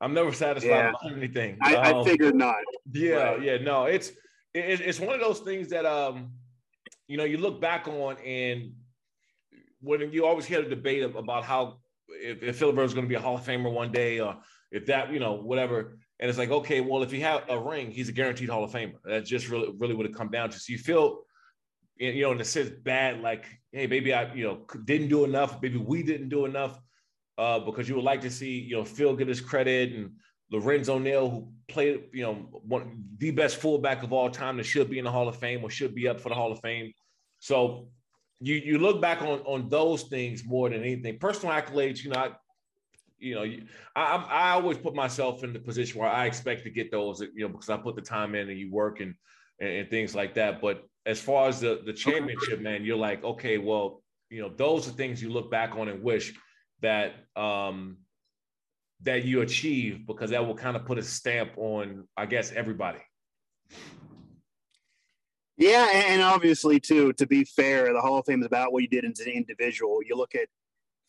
I'm 0.00 0.14
never 0.14 0.32
satisfied 0.32 0.68
yeah. 0.68 0.90
about 0.90 1.12
anything. 1.12 1.58
I, 1.60 1.74
um, 1.74 1.96
I 1.96 2.04
figured 2.04 2.36
not. 2.36 2.54
Yeah, 2.92 3.14
right. 3.16 3.42
yeah. 3.42 3.56
No, 3.56 3.86
it's 3.86 4.10
it, 4.54 4.80
it's 4.80 5.00
one 5.00 5.16
of 5.16 5.20
those 5.20 5.40
things 5.40 5.70
that 5.70 5.86
um 5.86 6.30
you 7.08 7.16
know, 7.16 7.24
you 7.24 7.38
look 7.38 7.60
back 7.60 7.88
on 7.88 8.16
and 8.18 8.74
when 9.80 10.12
you 10.12 10.26
always 10.26 10.44
hear 10.44 10.60
a 10.60 10.68
debate 10.68 11.02
about 11.02 11.44
how 11.44 11.78
if, 12.08 12.42
if 12.42 12.56
is 12.56 12.60
going 12.60 12.94
to 12.94 13.02
be 13.02 13.14
a 13.14 13.20
Hall 13.20 13.36
of 13.36 13.44
Famer 13.44 13.72
one 13.72 13.92
day, 13.92 14.20
or 14.20 14.36
if 14.70 14.86
that, 14.86 15.12
you 15.12 15.20
know, 15.20 15.34
whatever. 15.34 15.98
And 16.20 16.28
it's 16.28 16.38
like, 16.38 16.50
okay, 16.50 16.80
well, 16.80 17.02
if 17.02 17.10
he 17.10 17.20
had 17.20 17.42
a 17.48 17.58
ring, 17.58 17.90
he's 17.90 18.08
a 18.08 18.12
guaranteed 18.12 18.48
Hall 18.48 18.64
of 18.64 18.72
Famer. 18.72 18.94
That's 19.04 19.28
just 19.28 19.48
really, 19.48 19.72
really 19.78 19.94
what 19.94 20.06
it 20.06 20.14
come 20.14 20.30
down 20.30 20.50
to. 20.50 20.58
So 20.58 20.72
you 20.72 20.78
feel, 20.78 21.20
you 21.96 22.22
know, 22.22 22.32
in 22.32 22.40
a 22.40 22.44
sense, 22.44 22.70
bad, 22.70 23.20
like, 23.20 23.46
hey, 23.72 23.86
maybe 23.86 24.12
I, 24.12 24.32
you 24.34 24.44
know, 24.44 24.66
didn't 24.84 25.08
do 25.08 25.24
enough. 25.24 25.60
Maybe 25.62 25.78
we 25.78 26.02
didn't 26.02 26.28
do 26.28 26.44
enough 26.44 26.80
uh, 27.36 27.60
because 27.60 27.88
you 27.88 27.94
would 27.94 28.04
like 28.04 28.20
to 28.22 28.30
see, 28.30 28.58
you 28.58 28.76
know, 28.76 28.84
Phil 28.84 29.14
get 29.14 29.28
his 29.28 29.40
credit 29.40 29.92
and 29.92 30.12
Lorenzo 30.50 30.98
Neal, 30.98 31.28
who 31.28 31.52
played, 31.68 32.04
you 32.12 32.22
know, 32.22 32.34
one 32.34 33.04
the 33.18 33.30
best 33.30 33.56
fullback 33.56 34.02
of 34.02 34.12
all 34.12 34.30
time 34.30 34.56
that 34.56 34.64
should 34.64 34.90
be 34.90 34.98
in 34.98 35.04
the 35.04 35.10
Hall 35.10 35.28
of 35.28 35.36
Fame 35.36 35.62
or 35.62 35.70
should 35.70 35.94
be 35.94 36.08
up 36.08 36.18
for 36.18 36.30
the 36.30 36.34
Hall 36.34 36.50
of 36.50 36.60
Fame. 36.60 36.92
So 37.38 37.90
you 38.40 38.54
you 38.54 38.78
look 38.78 39.00
back 39.00 39.22
on 39.22 39.40
on 39.40 39.68
those 39.68 40.04
things 40.04 40.44
more 40.44 40.68
than 40.68 40.80
anything. 40.80 41.18
Personal 41.18 41.54
accolades, 41.54 42.02
you 42.04 42.10
know, 42.10 42.18
I, 42.18 42.30
you 43.18 43.34
know, 43.34 43.44
I 43.96 44.16
I 44.16 44.50
always 44.52 44.78
put 44.78 44.94
myself 44.94 45.42
in 45.44 45.52
the 45.52 45.58
position 45.58 46.00
where 46.00 46.08
I 46.08 46.26
expect 46.26 46.64
to 46.64 46.70
get 46.70 46.90
those, 46.90 47.20
you 47.20 47.42
know, 47.42 47.48
because 47.48 47.68
I 47.68 47.76
put 47.76 47.96
the 47.96 48.02
time 48.02 48.34
in 48.34 48.48
and 48.48 48.58
you 48.58 48.70
work 48.70 49.00
and 49.00 49.14
and, 49.60 49.70
and 49.70 49.90
things 49.90 50.14
like 50.14 50.34
that. 50.34 50.60
But 50.60 50.84
as 51.04 51.20
far 51.20 51.48
as 51.48 51.60
the 51.60 51.82
the 51.84 51.92
championship, 51.92 52.60
man, 52.60 52.84
you're 52.84 52.96
like, 52.96 53.24
okay, 53.24 53.58
well, 53.58 54.02
you 54.30 54.40
know, 54.40 54.50
those 54.54 54.86
are 54.88 54.92
things 54.92 55.22
you 55.22 55.30
look 55.30 55.50
back 55.50 55.76
on 55.76 55.88
and 55.88 56.02
wish 56.02 56.34
that 56.80 57.14
um 57.34 57.98
that 59.02 59.24
you 59.24 59.42
achieve 59.42 60.06
because 60.06 60.30
that 60.30 60.44
will 60.44 60.56
kind 60.56 60.76
of 60.76 60.84
put 60.84 60.98
a 60.98 61.02
stamp 61.02 61.52
on, 61.56 62.06
I 62.16 62.26
guess, 62.26 62.52
everybody. 62.52 62.98
Yeah, 65.58 65.90
and 65.92 66.22
obviously 66.22 66.78
too, 66.78 67.12
to 67.14 67.26
be 67.26 67.44
fair, 67.44 67.92
the 67.92 68.00
Hall 68.00 68.20
of 68.20 68.26
Fame 68.26 68.40
is 68.40 68.46
about 68.46 68.72
what 68.72 68.82
you 68.82 68.88
did 68.88 69.04
as 69.04 69.18
an 69.18 69.32
individual. 69.32 69.98
You 70.06 70.16
look 70.16 70.36
at 70.36 70.46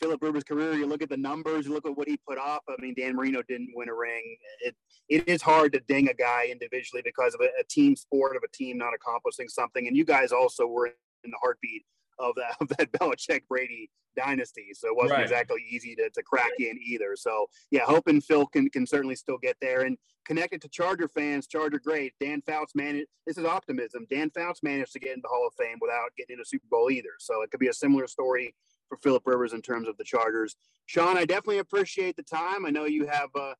Philip 0.01 0.24
Rivers' 0.24 0.44
career, 0.44 0.74
you 0.74 0.88
look 0.88 1.03
at 1.03 1.10
the 1.10 1.18
numbers, 1.18 1.68
you 1.68 1.74
look 1.74 1.86
at 1.86 1.96
what 1.96 2.08
he 2.08 2.18
put 2.27 2.39
up. 2.39 2.63
I 2.68 2.82
mean, 2.82 2.96
Dan 2.98 3.15
Marino 3.15 3.44
didn't 3.48 3.70
win 3.75 3.89
a 3.89 3.94
ring. 3.94 4.38
It 4.62 4.75
it 5.08 5.27
is 5.27 5.44
hard 5.44 5.74
to 5.74 5.79
ding 5.82 6.10
a 6.10 6.15
guy 6.15 6.48
individually 6.51 7.03
because 7.06 7.36
of 7.36 7.41
a, 7.41 7.50
a 7.60 7.63
team 7.70 7.96
sport 7.96 8.36
of 8.36 8.41
a 8.44 8.48
team 8.48 8.77
not 8.77 8.94
accomplishing 8.96 9.48
something. 9.48 9.88
And 9.88 9.96
you 9.96 10.03
guys 10.03 10.32
also 10.32 10.65
were 10.65 10.88
in 11.24 11.29
the 11.29 11.38
heartbeat 11.39 11.86
of 12.20 12.36
that 12.36 12.56
of 12.62 12.70
that 12.78 12.92
Belichick 13.00 13.42
Brady 13.48 13.90
dynasty. 14.16 14.70
So 14.74 14.88
it 14.88 14.96
wasn't 14.96 15.14
right. 15.14 15.24
exactly 15.24 15.64
easy 15.70 15.96
to, 15.96 16.10
to 16.10 16.24
crack 16.24 16.52
in 16.60 16.78
either. 16.84 17.16
So 17.16 17.48
yeah, 17.72 17.84
hoping 17.86 18.22
Phil 18.22 18.46
can 18.48 18.70
can 18.70 18.86
certainly 18.86 19.16
still 19.16 19.38
get 19.38 19.58
there. 19.62 19.82
And 19.82 19.98
connected 20.26 20.62
to 20.62 20.70
Charger 20.70 21.08
fans, 21.08 21.48
Charger 21.48 21.80
great. 21.80 22.14
Dan 22.20 22.42
Fouts 22.42 22.76
managed 22.76 23.08
this 23.26 23.38
is 23.38 23.46
optimism. 23.46 24.06
Dan 24.10 24.30
Fouts 24.32 24.62
managed 24.64 24.94
to 24.94 25.00
get 25.00 25.12
into 25.12 25.22
the 25.24 25.30
Hall 25.30 25.48
of 25.48 25.54
Fame 25.54 25.78
without 25.82 26.10
getting 26.18 26.34
into 26.34 26.44
a 26.44 26.46
Super 26.46 26.68
Bowl 26.70 26.92
either. 26.92 27.10
So 27.20 27.42
it 27.42 27.52
could 27.52 27.60
be 27.60 27.70
a 27.70 27.74
similar 27.74 28.08
story 28.08 28.54
for 28.88 28.98
Philip 28.98 29.24
Rivers 29.26 29.54
in 29.54 29.62
terms 29.62 29.88
of 29.88 29.98
the 29.98 30.04
Chargers. 30.04 30.56
Shawne, 30.88 31.16
I 31.16 31.26
definitely 31.26 31.60
appreciate 31.60 32.16
the 32.16 32.24
time. 32.24 32.66
I 32.66 32.72
know 32.72 32.86
you 32.86 33.06
have 33.06 33.30
uh, 33.36 33.54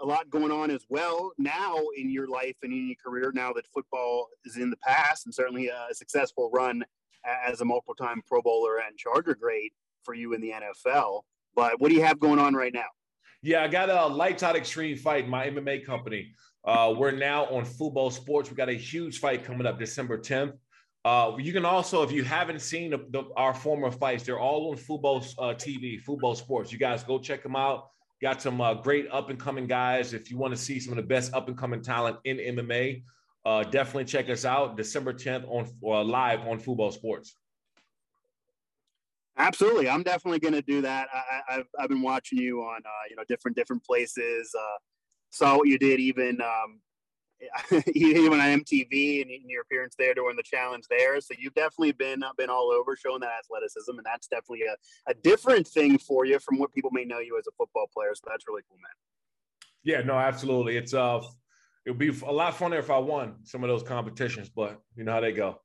a 0.00 0.06
lot 0.06 0.30
going 0.30 0.50
on 0.50 0.70
as 0.70 0.84
well 0.88 1.32
now 1.38 1.76
in 1.96 2.10
your 2.10 2.26
life 2.26 2.56
and 2.62 2.72
in 2.72 2.86
your 2.86 2.96
career 3.04 3.32
now 3.34 3.52
that 3.52 3.66
football 3.66 4.28
is 4.44 4.56
in 4.56 4.70
the 4.70 4.76
past 4.78 5.26
and 5.26 5.34
certainly 5.34 5.68
a 5.68 5.88
successful 5.92 6.50
run 6.52 6.82
as 7.24 7.60
a 7.60 7.64
multiple 7.64 7.94
time 7.94 8.22
Pro 8.26 8.42
Bowler 8.42 8.78
and 8.78 8.96
Charger 8.96 9.34
great 9.34 9.72
for 10.04 10.14
you 10.14 10.32
in 10.32 10.40
the 10.40 10.52
NFL. 10.52 11.22
But 11.54 11.80
what 11.80 11.88
do 11.88 11.94
you 11.94 12.02
have 12.02 12.18
going 12.18 12.38
on 12.38 12.54
right 12.54 12.72
now? 12.72 12.86
Yeah, 13.42 13.62
I 13.62 13.68
got 13.68 13.88
a 13.88 14.06
Light 14.06 14.32
Lifetime 14.32 14.56
Extreme 14.56 14.98
Fight, 14.98 15.28
my 15.28 15.46
MMA 15.46 15.84
company. 15.84 16.32
Uh, 16.64 16.94
we're 16.96 17.10
now 17.10 17.46
on 17.46 17.64
Fubo 17.64 18.12
Sports. 18.12 18.50
We 18.50 18.56
got 18.56 18.68
a 18.68 18.74
huge 18.74 19.18
fight 19.18 19.44
coming 19.44 19.66
up 19.66 19.78
December 19.78 20.18
10th. 20.18 20.52
Uh, 21.04 21.32
you 21.38 21.52
can 21.52 21.64
also, 21.64 22.02
if 22.02 22.12
you 22.12 22.22
haven't 22.22 22.60
seen 22.60 22.90
the, 22.90 22.98
the, 23.10 23.24
our 23.36 23.54
former 23.54 23.90
fights, 23.90 24.24
they're 24.24 24.38
all 24.38 24.70
on 24.70 24.76
Fubo 24.76 25.24
uh, 25.38 25.54
TV, 25.54 26.02
Fubo 26.04 26.36
Sports. 26.36 26.70
You 26.70 26.78
guys 26.78 27.02
go 27.02 27.18
check 27.18 27.42
them 27.42 27.56
out. 27.56 27.88
Got 28.20 28.42
some 28.42 28.60
uh, 28.60 28.74
great 28.74 29.06
up 29.10 29.30
and 29.30 29.38
coming 29.38 29.66
guys. 29.66 30.12
If 30.12 30.30
you 30.30 30.36
want 30.36 30.54
to 30.54 30.60
see 30.60 30.78
some 30.78 30.92
of 30.92 30.96
the 30.96 31.08
best 31.08 31.32
up 31.32 31.48
and 31.48 31.56
coming 31.56 31.80
talent 31.80 32.18
in 32.24 32.36
MMA, 32.36 33.02
uh, 33.44 33.64
definitely 33.64 34.04
check 34.04 34.28
us 34.28 34.44
out 34.44 34.76
December 34.76 35.12
10th 35.12 35.48
on 35.48 35.66
uh, 35.84 36.04
live 36.04 36.40
on 36.40 36.60
Fubo 36.60 36.92
Sports. 36.92 37.34
Absolutely, 39.38 39.88
I'm 39.88 40.02
definitely 40.02 40.40
going 40.40 40.54
to 40.54 40.62
do 40.62 40.82
that. 40.82 41.08
I, 41.48 41.54
have 41.54 41.66
I've 41.78 41.88
been 41.88 42.02
watching 42.02 42.38
you 42.38 42.60
on 42.60 42.82
uh, 42.84 43.04
you 43.08 43.16
know 43.16 43.22
different 43.28 43.56
different 43.56 43.84
places. 43.84 44.54
Uh, 44.58 44.78
saw 45.30 45.56
what 45.56 45.68
you 45.68 45.78
did 45.78 46.00
even 46.00 46.40
um, 46.42 46.80
even 47.94 48.34
on 48.34 48.60
MTV 48.60 49.22
and 49.22 49.30
your 49.48 49.62
appearance 49.62 49.94
there 49.98 50.14
during 50.14 50.36
the 50.36 50.42
challenge 50.42 50.84
there. 50.90 51.20
So 51.20 51.34
you've 51.38 51.54
definitely 51.54 51.92
been 51.92 52.22
uh, 52.22 52.32
been 52.36 52.50
all 52.50 52.70
over 52.70 52.96
showing 52.96 53.20
that 53.20 53.32
athleticism, 53.38 53.92
and 53.96 54.04
that's 54.04 54.26
definitely 54.26 54.62
a, 54.62 55.10
a 55.10 55.14
different 55.14 55.66
thing 55.66 55.98
for 55.98 56.24
you 56.24 56.38
from 56.38 56.58
what 56.58 56.72
people 56.74 56.90
may 56.92 57.04
know 57.04 57.18
you 57.18 57.38
as 57.38 57.46
a 57.46 57.52
football 57.56 57.88
player. 57.94 58.10
So 58.14 58.24
that's 58.28 58.44
really 58.46 58.62
cool, 58.68 58.76
man. 58.76 58.90
Yeah, 59.82 60.02
no, 60.02 60.18
absolutely. 60.18 60.76
It's 60.76 60.92
uh, 60.92 61.20
it 61.90 61.94
would 61.94 61.98
be 61.98 62.24
a 62.24 62.32
lot 62.32 62.54
funnier 62.54 62.78
if 62.78 62.88
I 62.88 62.98
won 62.98 63.34
some 63.42 63.64
of 63.64 63.68
those 63.68 63.82
competitions, 63.82 64.48
but 64.48 64.80
you 64.94 65.02
know 65.02 65.10
how 65.10 65.20
they 65.20 65.32
go. 65.32 65.60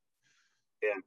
Yeah. 0.82 1.00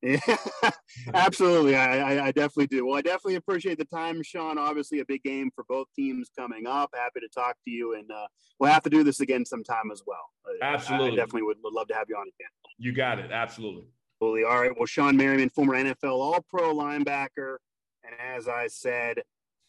Yeah, 0.00 0.36
absolutely. 1.14 1.74
I, 1.74 2.26
I, 2.28 2.30
definitely 2.30 2.68
do. 2.68 2.86
Well, 2.86 2.96
I 2.96 3.02
definitely 3.02 3.34
appreciate 3.34 3.78
the 3.78 3.84
time, 3.84 4.22
Shawne. 4.22 4.56
Obviously, 4.56 5.00
a 5.00 5.04
big 5.04 5.24
game 5.24 5.50
for 5.52 5.64
both 5.68 5.88
teams 5.94 6.30
coming 6.38 6.68
up. 6.68 6.90
Happy 6.94 7.18
to 7.18 7.28
talk 7.28 7.56
to 7.64 7.70
you, 7.70 7.94
and 7.96 8.08
uh, 8.10 8.26
we'll 8.60 8.70
have 8.70 8.84
to 8.84 8.90
do 8.90 9.02
this 9.02 9.18
again 9.18 9.44
sometime 9.44 9.90
as 9.90 10.02
well. 10.06 10.30
Absolutely. 10.62 11.10
I, 11.10 11.12
I 11.12 11.16
definitely 11.16 11.42
would, 11.42 11.56
would 11.64 11.72
love 11.72 11.88
to 11.88 11.94
have 11.94 12.06
you 12.08 12.14
on 12.14 12.22
again. 12.22 12.50
You 12.78 12.92
got 12.92 13.18
it. 13.18 13.32
Absolutely. 13.32 13.88
Absolutely. 14.20 14.44
All 14.44 14.60
right. 14.60 14.72
Well, 14.76 14.86
Shawne 14.86 15.16
Merriman, 15.16 15.50
former 15.50 15.74
NFL 15.74 16.12
All 16.12 16.44
Pro 16.48 16.72
linebacker. 16.72 17.56
And 18.04 18.14
as 18.36 18.46
I 18.46 18.68
said, 18.68 19.22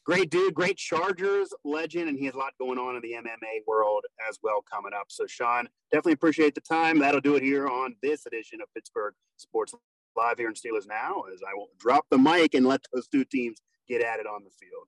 great 0.10 0.32
dude, 0.32 0.56
great 0.56 0.76
Chargers 0.76 1.54
legend, 1.64 2.10
and 2.10 2.18
he 2.18 2.26
has 2.26 2.34
a 2.34 2.38
lot 2.40 2.54
going 2.60 2.80
on 2.80 2.96
in 2.96 3.02
the 3.04 3.12
MMA 3.12 3.62
world 3.68 4.04
as 4.28 4.40
well 4.42 4.64
coming 4.68 4.92
up. 4.92 5.06
So, 5.10 5.26
Shawne, 5.26 5.68
definitely 5.92 6.14
appreciate 6.14 6.56
the 6.56 6.62
time. 6.62 6.98
That'll 6.98 7.22
do 7.22 7.36
it 7.36 7.44
here 7.44 7.68
on 7.68 7.96
this 8.02 8.26
edition 8.26 8.60
of 8.60 8.74
Pittsburgh 8.74 9.14
Sports 9.38 9.76
live 10.18 10.40
here 10.40 10.48
in 10.48 10.56
Steelers 10.56 10.88
Now 10.88 11.26
as 11.32 11.42
I 11.48 11.54
will 11.54 11.68
drop 11.78 12.08
the 12.10 12.18
mic 12.18 12.56
and 12.56 12.66
let 12.66 12.82
those 12.92 13.08
two 13.08 13.24
teams 13.24 13.62
get 13.88 14.02
at 14.02 14.20
it 14.20 14.26
on 14.26 14.44
the 14.44 14.50
field. 14.50 14.88